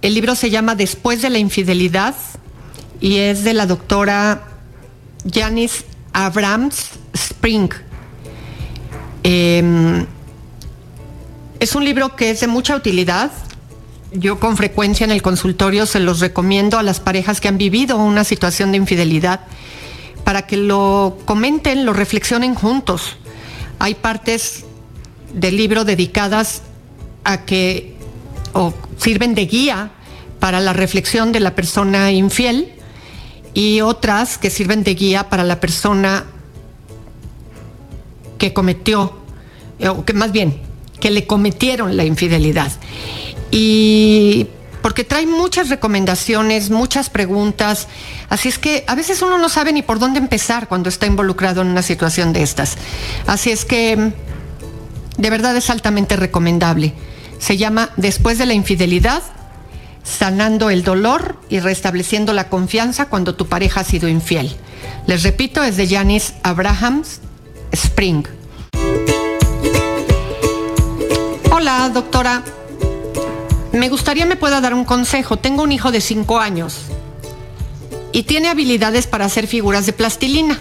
El 0.00 0.14
libro 0.14 0.34
se 0.34 0.48
llama 0.48 0.74
Después 0.74 1.20
de 1.20 1.28
la 1.28 1.36
infidelidad 1.36 2.14
y 2.98 3.16
es 3.16 3.44
de 3.44 3.52
la 3.52 3.66
doctora 3.66 4.44
Janice 5.30 5.84
Abrams 6.14 6.92
Spring. 7.12 7.68
Em, 9.22 10.06
es 11.60 11.74
un 11.74 11.84
libro 11.84 12.16
que 12.16 12.30
es 12.30 12.40
de 12.40 12.46
mucha 12.46 12.74
utilidad. 12.74 13.30
Yo 14.12 14.40
con 14.40 14.56
frecuencia 14.56 15.04
en 15.04 15.10
el 15.10 15.20
consultorio 15.20 15.84
se 15.84 16.00
los 16.00 16.20
recomiendo 16.20 16.78
a 16.78 16.82
las 16.82 17.00
parejas 17.00 17.38
que 17.38 17.48
han 17.48 17.58
vivido 17.58 17.98
una 17.98 18.24
situación 18.24 18.70
de 18.70 18.78
infidelidad 18.78 19.40
para 20.24 20.46
que 20.46 20.56
lo 20.56 21.18
comenten, 21.26 21.84
lo 21.84 21.92
reflexionen 21.92 22.54
juntos. 22.54 23.18
Hay 23.78 23.94
partes 23.94 24.65
del 25.36 25.56
libro 25.56 25.84
dedicadas 25.84 26.62
a 27.24 27.44
que 27.44 27.94
o 28.52 28.72
sirven 28.96 29.34
de 29.34 29.46
guía 29.46 29.90
para 30.40 30.60
la 30.60 30.72
reflexión 30.72 31.30
de 31.30 31.40
la 31.40 31.54
persona 31.54 32.10
infiel 32.10 32.72
y 33.52 33.82
otras 33.82 34.38
que 34.38 34.50
sirven 34.50 34.82
de 34.82 34.94
guía 34.94 35.28
para 35.28 35.44
la 35.44 35.60
persona 35.60 36.24
que 38.38 38.52
cometió, 38.52 39.18
o 39.88 40.04
que 40.04 40.12
más 40.12 40.32
bien, 40.32 40.60
que 41.00 41.10
le 41.10 41.26
cometieron 41.26 41.96
la 41.96 42.04
infidelidad. 42.04 42.72
Y 43.50 44.46
porque 44.82 45.04
trae 45.04 45.26
muchas 45.26 45.68
recomendaciones, 45.68 46.70
muchas 46.70 47.10
preguntas, 47.10 47.88
así 48.28 48.48
es 48.48 48.58
que 48.58 48.84
a 48.86 48.94
veces 48.94 49.20
uno 49.20 49.36
no 49.36 49.48
sabe 49.48 49.72
ni 49.72 49.82
por 49.82 49.98
dónde 49.98 50.18
empezar 50.18 50.68
cuando 50.68 50.88
está 50.88 51.06
involucrado 51.06 51.60
en 51.60 51.68
una 51.68 51.82
situación 51.82 52.32
de 52.32 52.42
estas. 52.42 52.76
Así 53.26 53.50
es 53.50 53.64
que 53.64 54.12
de 55.18 55.30
verdad 55.30 55.56
es 55.56 55.70
altamente 55.70 56.16
recomendable. 56.16 56.94
Se 57.38 57.56
llama 57.56 57.90
Después 57.96 58.38
de 58.38 58.46
la 58.46 58.54
infidelidad, 58.54 59.22
sanando 60.02 60.70
el 60.70 60.84
dolor 60.84 61.36
y 61.48 61.60
restableciendo 61.60 62.32
la 62.32 62.48
confianza 62.48 63.08
cuando 63.08 63.34
tu 63.34 63.46
pareja 63.46 63.80
ha 63.80 63.84
sido 63.84 64.08
infiel. 64.08 64.54
Les 65.06 65.22
repito, 65.22 65.62
es 65.62 65.76
de 65.76 65.88
Janice 65.88 66.34
Abrahams 66.42 67.20
Spring. 67.72 68.24
Hola, 71.50 71.90
doctora. 71.92 72.42
Me 73.72 73.88
gustaría 73.88 74.26
me 74.26 74.36
pueda 74.36 74.60
dar 74.60 74.74
un 74.74 74.84
consejo. 74.84 75.36
Tengo 75.36 75.62
un 75.62 75.72
hijo 75.72 75.90
de 75.90 76.00
5 76.00 76.38
años 76.38 76.82
y 78.12 78.22
tiene 78.22 78.48
habilidades 78.48 79.06
para 79.06 79.26
hacer 79.26 79.46
figuras 79.46 79.84
de 79.84 79.92
plastilina. 79.92 80.58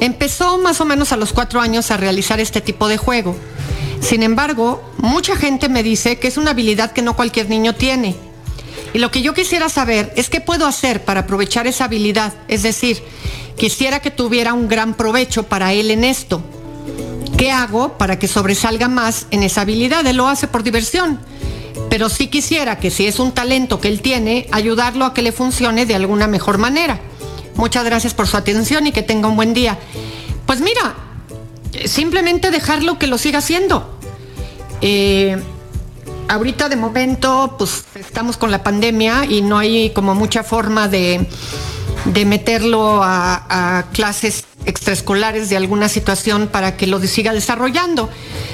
Empezó 0.00 0.58
más 0.58 0.80
o 0.80 0.84
menos 0.84 1.12
a 1.12 1.16
los 1.16 1.32
4 1.32 1.60
años 1.60 1.90
a 1.90 1.96
realizar 1.96 2.40
este 2.40 2.60
tipo 2.60 2.88
de 2.88 2.98
juego. 2.98 3.36
Sin 4.06 4.22
embargo, 4.22 4.82
mucha 4.98 5.36
gente 5.36 5.68
me 5.68 5.82
dice 5.82 6.18
que 6.18 6.28
es 6.28 6.36
una 6.36 6.52
habilidad 6.52 6.92
que 6.92 7.02
no 7.02 7.16
cualquier 7.16 7.48
niño 7.48 7.74
tiene. 7.74 8.14
Y 8.94 8.98
lo 8.98 9.10
que 9.10 9.20
yo 9.20 9.34
quisiera 9.34 9.68
saber 9.68 10.12
es 10.16 10.30
qué 10.30 10.40
puedo 10.40 10.66
hacer 10.66 11.04
para 11.04 11.20
aprovechar 11.20 11.66
esa 11.66 11.86
habilidad. 11.86 12.32
Es 12.46 12.62
decir, 12.62 13.02
quisiera 13.56 14.00
que 14.00 14.10
tuviera 14.10 14.54
un 14.54 14.68
gran 14.68 14.94
provecho 14.94 15.42
para 15.42 15.72
él 15.72 15.90
en 15.90 16.04
esto. 16.04 16.42
¿Qué 17.36 17.50
hago 17.50 17.98
para 17.98 18.18
que 18.18 18.28
sobresalga 18.28 18.88
más 18.88 19.26
en 19.32 19.42
esa 19.42 19.62
habilidad? 19.62 20.06
Él 20.06 20.16
lo 20.16 20.28
hace 20.28 20.46
por 20.46 20.62
diversión 20.62 21.18
pero 21.90 22.08
sí 22.08 22.26
quisiera 22.26 22.78
que 22.78 22.90
si 22.90 23.06
es 23.06 23.18
un 23.18 23.32
talento 23.32 23.80
que 23.80 23.88
él 23.88 24.00
tiene, 24.00 24.48
ayudarlo 24.50 25.04
a 25.04 25.14
que 25.14 25.22
le 25.22 25.32
funcione 25.32 25.86
de 25.86 25.94
alguna 25.94 26.26
mejor 26.26 26.58
manera. 26.58 27.00
Muchas 27.54 27.84
gracias 27.84 28.14
por 28.14 28.26
su 28.26 28.36
atención 28.36 28.86
y 28.86 28.92
que 28.92 29.02
tenga 29.02 29.28
un 29.28 29.36
buen 29.36 29.54
día. 29.54 29.78
Pues 30.46 30.60
mira, 30.60 30.94
simplemente 31.86 32.50
dejarlo 32.50 32.98
que 32.98 33.06
lo 33.06 33.18
siga 33.18 33.38
haciendo. 33.38 33.95
Eh, 34.88 35.36
ahorita 36.28 36.68
de 36.68 36.76
momento, 36.76 37.56
pues 37.58 37.84
estamos 37.96 38.36
con 38.36 38.52
la 38.52 38.62
pandemia 38.62 39.24
y 39.28 39.42
no 39.42 39.58
hay 39.58 39.90
como 39.90 40.14
mucha 40.14 40.44
forma 40.44 40.86
de, 40.86 41.26
meterlo 42.24 43.02
a, 43.02 43.78
a 43.78 43.90
clases 43.90 44.44
extraescolares 44.64 45.50
de 45.50 45.56
alguna 45.56 45.88
situación 45.88 46.46
para 46.46 46.76
que 46.76 46.86
lo 46.86 47.00
siga 47.00 47.32
desarrollando. 47.32 48.08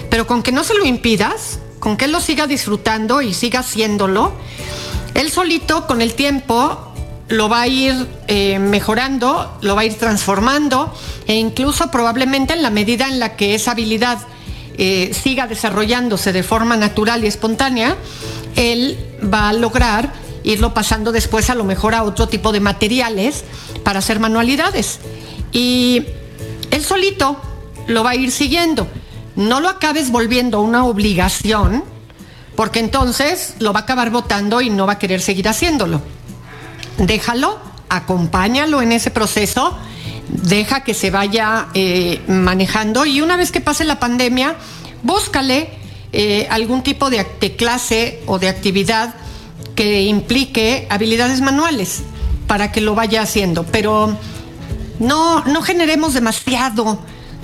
Pero 0.08 0.26
con 0.26 0.42
que 0.42 0.52
no 0.52 0.64
se 0.64 0.72
lo 0.72 0.86
impidas, 0.86 1.58
con 1.80 1.98
que 1.98 2.06
él 2.06 2.12
lo 2.12 2.20
siga 2.20 2.46
disfrutando 2.46 3.20
y 3.20 3.34
siga 3.34 3.60
haciéndolo, 3.60 4.32
él 5.12 5.30
solito 5.30 5.86
con 5.86 6.00
el 6.00 6.14
tiempo 6.14 6.94
lo 7.28 7.50
va 7.50 7.60
a 7.60 7.66
ir 7.66 8.08
eh, 8.28 8.58
mejorando, 8.58 9.58
lo 9.60 9.74
va 9.74 9.82
a 9.82 9.84
ir 9.84 9.98
transformando 9.98 10.94
e 11.26 11.34
incluso 11.34 11.90
probablemente 11.90 12.54
en 12.54 12.62
la 12.62 12.70
medida 12.70 13.06
en 13.08 13.20
la 13.20 13.36
que 13.36 13.54
esa 13.54 13.72
habilidad 13.72 14.18
eh, 14.78 15.12
siga 15.14 15.46
desarrollándose 15.46 16.32
de 16.32 16.42
forma 16.42 16.76
natural 16.76 17.24
y 17.24 17.26
espontánea, 17.26 17.96
él 18.56 18.98
va 19.32 19.48
a 19.48 19.52
lograr 19.52 20.12
irlo 20.44 20.74
pasando 20.74 21.12
después 21.12 21.50
a 21.50 21.54
lo 21.54 21.64
mejor 21.64 21.94
a 21.94 22.02
otro 22.02 22.28
tipo 22.28 22.52
de 22.52 22.60
materiales 22.60 23.44
para 23.84 24.00
hacer 24.00 24.20
manualidades. 24.20 25.00
Y 25.52 26.04
él 26.70 26.84
solito 26.84 27.40
lo 27.86 28.04
va 28.04 28.10
a 28.10 28.16
ir 28.16 28.30
siguiendo. 28.32 28.88
No 29.36 29.60
lo 29.60 29.68
acabes 29.68 30.10
volviendo 30.10 30.60
una 30.60 30.84
obligación, 30.84 31.84
porque 32.56 32.80
entonces 32.80 33.54
lo 33.60 33.72
va 33.72 33.80
a 33.80 33.82
acabar 33.84 34.10
votando 34.10 34.60
y 34.60 34.70
no 34.70 34.86
va 34.86 34.94
a 34.94 34.98
querer 34.98 35.20
seguir 35.20 35.48
haciéndolo. 35.48 36.00
Déjalo, 36.98 37.58
acompáñalo 37.88 38.82
en 38.82 38.92
ese 38.92 39.10
proceso, 39.10 39.76
deja 40.32 40.82
que 40.82 40.94
se 40.94 41.10
vaya 41.10 41.68
eh, 41.74 42.20
manejando 42.26 43.04
y 43.06 43.20
una 43.20 43.36
vez 43.36 43.52
que 43.52 43.60
pase 43.60 43.84
la 43.84 44.00
pandemia, 44.00 44.56
búscale 45.02 45.70
eh, 46.12 46.46
algún 46.50 46.82
tipo 46.82 47.10
de, 47.10 47.24
clase 47.56 48.20
o 48.26 48.38
de 48.38 48.48
actividad 48.48 49.14
que 49.76 50.02
implique 50.02 50.86
habilidades 50.90 51.40
manuales 51.40 52.02
para 52.46 52.72
que 52.72 52.80
lo 52.80 52.94
vaya 52.94 53.22
haciendo. 53.22 53.64
Pero 53.64 54.16
no, 54.98 55.44
no 55.44 55.62
generemos 55.62 56.14
demasiado 56.14 56.98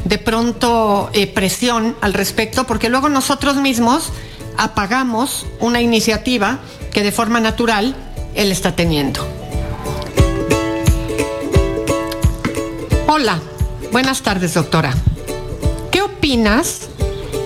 de 0.05 0.19
pronto 0.19 1.11
eh, 1.13 1.27
presión 1.27 1.97
al 2.01 2.15
respecto, 2.15 2.67
porque 2.67 2.89
luego 2.89 3.09
nosotros 3.09 3.57
mismos 3.57 4.11
apagamos 4.57 5.47
una 5.61 5.81
iniciativa 5.81 6.59
que 6.93 7.03
de 7.03 7.13
forma 7.13 7.41
natural 7.41 7.95
él 8.35 8.51
está 8.51 8.75
teniendo. 8.75 9.38
Hola, 13.11 13.41
buenas 13.91 14.21
tardes 14.21 14.53
doctora. 14.53 14.95
¿Qué 15.91 16.03
opinas 16.03 16.89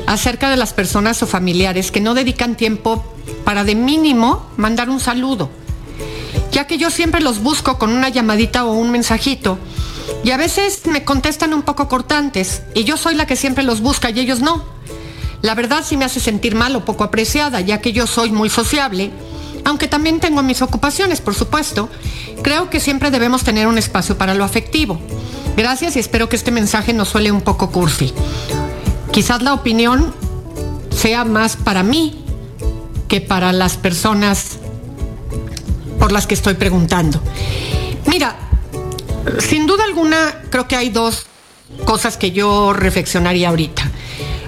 acerca 0.09 0.51
de 0.51 0.57
las 0.57 0.73
personas 0.73 1.23
o 1.23 1.29
familiares 1.29 1.93
que 1.93 2.01
no 2.01 2.15
dedican 2.15 2.57
tiempo 2.57 3.05
para 3.45 3.63
de 3.63 3.77
mínimo 3.77 4.45
mandar 4.57 4.91
un 4.91 4.99
saludo? 4.99 5.51
Ya 6.51 6.67
que 6.67 6.79
yo 6.79 6.91
siempre 6.91 7.21
los 7.21 7.45
busco 7.45 7.79
con 7.79 7.93
una 7.93 8.09
llamadita 8.09 8.65
o 8.65 8.73
un 8.73 8.91
mensajito 8.91 9.57
y 10.25 10.33
a 10.33 10.37
veces 10.37 10.85
me 10.87 11.05
contestan 11.05 11.55
un 11.55 11.63
poco 11.63 11.87
cortantes 11.87 12.63
y 12.75 12.83
yo 12.83 12.97
soy 12.97 13.15
la 13.15 13.29
que 13.29 13.37
siempre 13.37 13.63
los 13.63 13.83
busca 13.83 14.11
y 14.11 14.19
ellos 14.19 14.41
no. 14.41 14.65
La 15.43 15.55
verdad 15.55 15.85
sí 15.87 15.97
me 15.97 16.05
hace 16.05 16.19
sentir 16.19 16.57
mal 16.57 16.75
o 16.75 16.85
poco 16.85 17.05
apreciada, 17.05 17.61
ya 17.61 17.81
que 17.81 17.93
yo 17.93 18.09
soy 18.09 18.33
muy 18.33 18.51
sociable, 18.51 19.13
aunque 19.65 19.87
también 19.87 20.19
tengo 20.19 20.43
mis 20.43 20.61
ocupaciones, 20.61 21.21
por 21.21 21.37
supuesto. 21.37 21.89
Creo 22.43 22.69
que 22.69 22.81
siempre 22.81 23.13
debemos 23.13 23.45
tener 23.45 23.69
un 23.69 23.79
espacio 23.79 24.19
para 24.19 24.35
lo 24.35 24.43
afectivo. 24.43 24.99
Gracias 25.57 25.97
y 25.97 25.99
espero 25.99 26.29
que 26.29 26.37
este 26.37 26.51
mensaje 26.51 26.93
no 26.93 27.05
suele 27.05 27.31
un 27.31 27.43
poco 27.43 27.71
cursi. 27.71 28.13
Quizás 29.11 29.43
la 29.43 29.53
opinión 29.53 30.15
sea 30.91 31.25
más 31.25 31.57
para 31.57 31.83
mí 31.83 32.25
que 33.09 33.21
para 33.21 33.53
las 33.53 33.77
personas 33.77 34.59
por 35.99 36.13
las 36.13 36.27
que 36.27 36.35
estoy 36.35 36.55
preguntando. 36.55 37.21
Mira, 38.07 38.37
sin 39.39 39.67
duda 39.67 39.85
alguna, 39.85 40.43
creo 40.51 40.67
que 40.67 40.77
hay 40.77 40.89
dos 40.89 41.27
cosas 41.85 42.17
que 42.17 42.33
yo 42.33 42.73
reflexionaría 42.73 43.51
ahorita. 43.51 43.91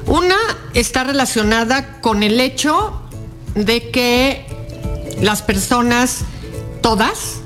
Una 0.06 0.36
está 0.74 1.04
relacionada 1.04 2.00
con 2.00 2.22
el 2.22 2.40
hecho 2.40 3.00
de 3.54 3.90
que 3.90 4.46
las 5.20 5.42
personas, 5.42 6.20
todas, 6.80 7.40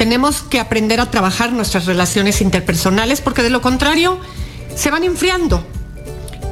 tenemos 0.00 0.40
que 0.40 0.60
aprender 0.60 0.98
a 0.98 1.10
trabajar 1.10 1.52
nuestras 1.52 1.84
relaciones 1.84 2.40
interpersonales 2.40 3.20
porque 3.20 3.42
de 3.42 3.50
lo 3.50 3.60
contrario 3.60 4.18
se 4.74 4.90
van 4.90 5.04
enfriando. 5.04 5.62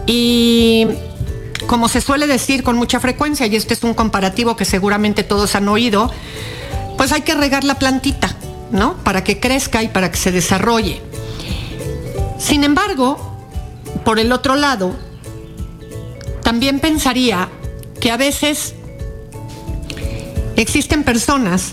Y 0.04 0.86
como 1.66 1.88
se 1.88 2.02
suele 2.02 2.26
decir 2.26 2.62
con 2.62 2.76
mucha 2.76 3.00
frecuencia, 3.00 3.46
y 3.46 3.56
este 3.56 3.72
es 3.72 3.82
un 3.84 3.94
comparativo 3.94 4.54
que 4.54 4.66
seguramente 4.66 5.24
todos 5.24 5.54
han 5.54 5.66
oído, 5.66 6.12
pues 6.98 7.10
hay 7.12 7.22
que 7.22 7.34
regar 7.34 7.64
la 7.64 7.78
plantita 7.78 8.36
¿no? 8.70 8.98
Para 8.98 9.24
que 9.24 9.40
crezca 9.40 9.82
y 9.82 9.88
para 9.88 10.10
que 10.10 10.18
se 10.18 10.30
desarrolle. 10.30 11.00
Sin 12.38 12.64
embargo, 12.64 13.34
por 14.04 14.18
el 14.18 14.30
otro 14.30 14.56
lado, 14.56 14.94
también 16.42 16.80
pensaría 16.80 17.48
que 17.98 18.10
a 18.10 18.18
veces 18.18 18.74
existen 20.56 21.02
personas 21.02 21.72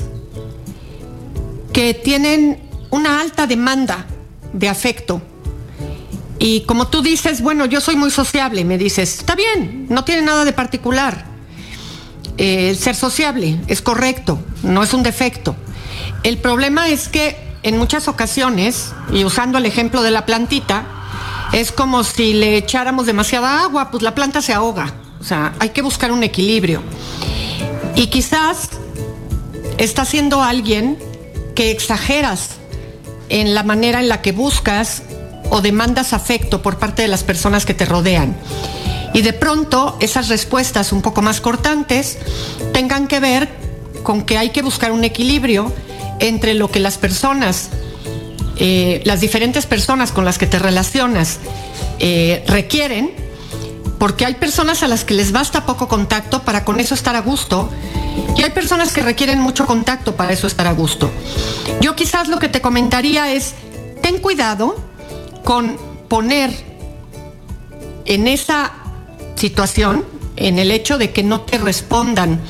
que 1.76 1.94
tienen 1.94 2.58
una 2.90 3.20
alta 3.20 3.48
demanda 3.48 4.06
de 4.54 4.70
afecto. 4.70 5.22
Y 6.40 6.62
como 6.62 6.88
tú 6.88 7.02
dices, 7.02 7.42
bueno, 7.42 7.66
yo 7.66 7.82
soy 7.82 7.98
muy 7.98 8.12
sociable, 8.12 8.64
me 8.64 8.78
dices, 8.78 9.18
está 9.20 9.36
bien, 9.36 9.86
no 9.90 10.06
tiene 10.06 10.22
nada 10.22 10.46
de 10.46 10.54
particular. 10.54 11.26
Eh, 12.38 12.76
ser 12.80 12.96
sociable 12.96 13.60
es 13.68 13.82
correcto, 13.82 14.40
no 14.64 14.84
es 14.84 14.94
un 14.94 15.04
defecto. 15.04 15.58
El 16.24 16.38
problema 16.38 16.88
es 16.88 17.10
que 17.10 17.36
en 17.62 17.78
muchas 17.78 18.08
ocasiones, 18.08 18.94
y 19.12 19.26
usando 19.26 19.58
el 19.58 19.66
ejemplo 19.66 20.02
de 20.02 20.12
la 20.12 20.26
plantita, 20.26 20.86
es 21.52 21.74
como 21.74 22.06
si 22.06 22.32
le 22.32 22.56
echáramos 22.56 23.06
demasiada 23.06 23.64
agua, 23.64 23.92
pues 23.92 24.02
la 24.02 24.16
planta 24.16 24.42
se 24.42 24.54
ahoga. 24.54 24.94
O 25.20 25.26
sea, 25.26 25.54
hay 25.60 25.72
que 25.72 25.82
buscar 25.82 26.14
un 26.14 26.24
equilibrio. 26.24 26.82
Y 27.96 28.08
quizás 28.08 28.70
está 29.78 30.06
siendo 30.06 30.42
alguien 30.42 30.98
que 31.56 31.72
exageras 31.72 32.50
en 33.30 33.56
la 33.56 33.64
manera 33.64 34.00
en 34.00 34.10
la 34.10 34.22
que 34.22 34.32
buscas 34.32 35.02
o 35.50 35.62
demandas 35.62 36.14
afecto 36.14 36.62
por 36.62 36.78
parte 36.78 37.02
de 37.02 37.08
las 37.08 37.24
personas 37.24 37.66
que 37.66 37.74
te 37.74 37.86
rodean. 37.86 38.36
Y 39.14 39.22
de 39.22 39.34
pronto 39.34 39.98
esas 40.02 40.28
respuestas 40.28 40.92
un 40.92 41.02
poco 41.02 41.22
más 41.22 41.40
cortantes 41.40 42.18
tengan 42.74 43.08
que 43.08 43.20
ver 43.20 43.50
con 44.04 44.24
que 44.24 44.38
hay 44.38 44.50
que 44.50 44.62
buscar 44.62 44.92
un 44.92 45.04
equilibrio 45.04 45.72
entre 46.20 46.54
lo 46.54 46.70
que 46.70 46.80
las 46.80 46.98
personas, 46.98 47.70
eh, 48.58 49.02
las 49.06 49.22
diferentes 49.22 49.66
personas 49.66 50.12
con 50.12 50.26
las 50.26 50.38
que 50.38 50.48
te 50.48 50.60
relacionas 50.60 51.40
eh, 52.00 52.44
requieren, 52.48 53.12
porque 53.98 54.26
hay 54.26 54.36
personas 54.36 54.84
a 54.84 54.88
las 54.88 55.06
que 55.06 55.14
les 55.14 55.32
basta 55.32 55.66
poco 55.66 55.88
contacto 55.88 56.44
para 56.44 56.66
con 56.66 56.80
eso 56.80 56.94
estar 56.94 57.16
a 57.16 57.22
gusto, 57.22 57.70
y 58.38 58.44
hay 58.44 58.50
personas 58.52 58.92
que 58.94 59.02
requieren 59.02 59.40
mucho 59.40 59.66
contacto 59.66 60.16
para 60.16 60.34
eso 60.34 60.48
estar 60.48 60.68
a 60.68 60.74
gusto. 60.74 61.12
Yo 61.82 61.96
quizás 61.96 62.28
lo 62.28 62.40
que 62.40 62.50
te 62.50 62.62
comentaría 62.62 63.34
es, 63.34 63.54
ten 64.02 64.20
cuidado 64.20 64.76
con 65.44 65.78
poner 66.08 66.52
en 68.06 68.28
esa 68.28 68.72
situación, 69.36 70.06
en 70.36 70.60
el 70.60 70.72
hecho 70.72 70.98
de 70.98 71.12
que 71.12 71.24
no 71.24 71.42
te 71.42 71.58
respondan 71.58 72.42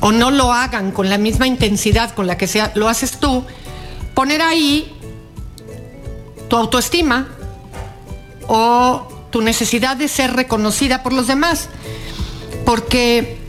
o 0.00 0.12
no 0.12 0.30
lo 0.30 0.52
hagan 0.52 0.90
con 0.90 1.08
la 1.08 1.18
misma 1.18 1.46
intensidad 1.46 2.14
con 2.14 2.26
la 2.26 2.36
que 2.36 2.48
lo 2.74 2.88
haces 2.88 3.18
tú, 3.18 3.44
poner 4.14 4.42
ahí 4.42 4.92
tu 6.48 6.56
autoestima 6.56 7.28
o 8.48 9.08
tu 9.30 9.40
necesidad 9.40 9.96
de 9.96 10.08
ser 10.08 10.34
reconocida 10.34 11.02
por 11.02 11.12
los 11.12 11.26
demás. 11.26 11.68
Porque 12.64 13.41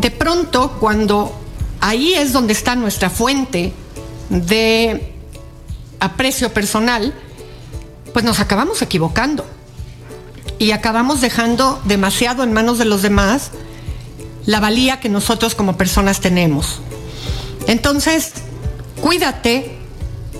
de 0.00 0.10
pronto 0.10 0.76
cuando 0.80 1.34
ahí 1.80 2.14
es 2.14 2.32
donde 2.32 2.52
está 2.52 2.76
nuestra 2.76 3.10
fuente 3.10 3.72
de 4.28 5.14
aprecio 6.00 6.52
personal, 6.52 7.14
pues 8.12 8.24
nos 8.24 8.40
acabamos 8.40 8.82
equivocando 8.82 9.44
y 10.58 10.70
acabamos 10.70 11.20
dejando 11.20 11.80
demasiado 11.84 12.42
en 12.42 12.52
manos 12.52 12.78
de 12.78 12.84
los 12.84 13.02
demás 13.02 13.50
la 14.46 14.60
valía 14.60 15.00
que 15.00 15.08
nosotros 15.08 15.54
como 15.54 15.76
personas 15.76 16.20
tenemos. 16.20 16.80
Entonces, 17.66 18.32
cuídate 19.00 19.76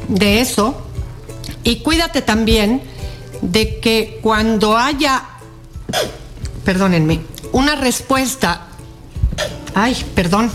de 0.08 0.40
eso 0.40 0.76
y 1.62 1.76
cuídate 1.76 2.22
también 2.22 2.82
de 3.40 3.80
que 3.80 4.18
cuando 4.22 4.76
haya, 4.76 5.24
perdónenme, 6.64 7.20
una 7.52 7.76
respuesta, 7.76 8.68
ay, 9.74 9.96
perdón, 10.14 10.50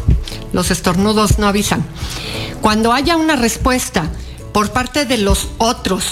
los 0.54 0.72
estornudos 0.72 1.40
no 1.40 1.48
avisan, 1.48 1.86
cuando 2.62 2.94
haya 2.94 3.18
una 3.18 3.36
respuesta 3.36 4.10
por 4.54 4.72
parte 4.72 5.06
de 5.06 5.18
los 5.18 5.50
otros 5.58 6.06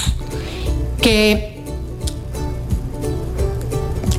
que 1.01 1.64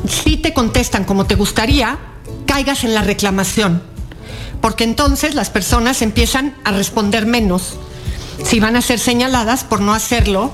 sí 0.09 0.36
te 0.36 0.53
contestan 0.53 1.05
como 1.05 1.26
te 1.26 1.34
gustaría, 1.34 1.99
caigas 2.47 2.84
en 2.84 2.95
la 2.95 3.03
reclamación, 3.03 3.82
porque 4.61 4.84
entonces 4.84 5.34
las 5.34 5.51
personas 5.51 6.03
empiezan 6.03 6.57
a 6.64 6.72
responder 6.72 7.26
menos 7.26 7.74
si 8.45 8.61
van 8.61 8.76
a 8.76 8.82
ser 8.82 8.99
señaladas 8.99 9.64
por 9.64 9.80
no 9.80 9.93
hacerlo 9.93 10.53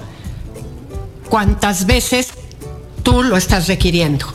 cuantas 1.29 1.87
veces 1.87 2.31
tú 3.03 3.23
lo 3.23 3.37
estás 3.37 3.69
requiriendo. 3.69 4.27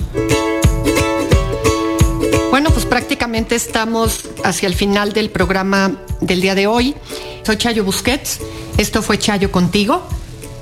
Bueno, 2.60 2.74
pues 2.74 2.86
prácticamente 2.86 3.56
estamos 3.56 4.26
hacia 4.44 4.68
el 4.68 4.76
final 4.76 5.14
del 5.14 5.30
programa 5.30 5.94
del 6.20 6.42
día 6.42 6.56
de 6.56 6.68
hoy. 6.68 6.94
Soy 7.44 7.56
Chayo 7.56 7.86
Busquets, 7.86 8.42
esto 8.78 9.02
fue 9.02 9.18
Chayo 9.18 9.50
contigo. 9.50 10.06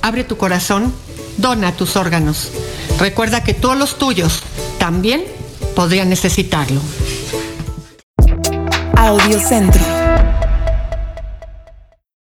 Abre 0.03 0.23
tu 0.23 0.37
corazón, 0.37 0.93
dona 1.37 1.71
tus 1.71 1.95
órganos. 1.95 2.51
Recuerda 2.99 3.43
que 3.43 3.55
todos 3.55 3.75
los 3.75 3.97
tuyos 3.97 4.43
también 4.77 5.23
podrían 5.75 6.07
necesitarlo. 6.07 6.81
Audio 8.95 9.39
Centro. 9.39 9.81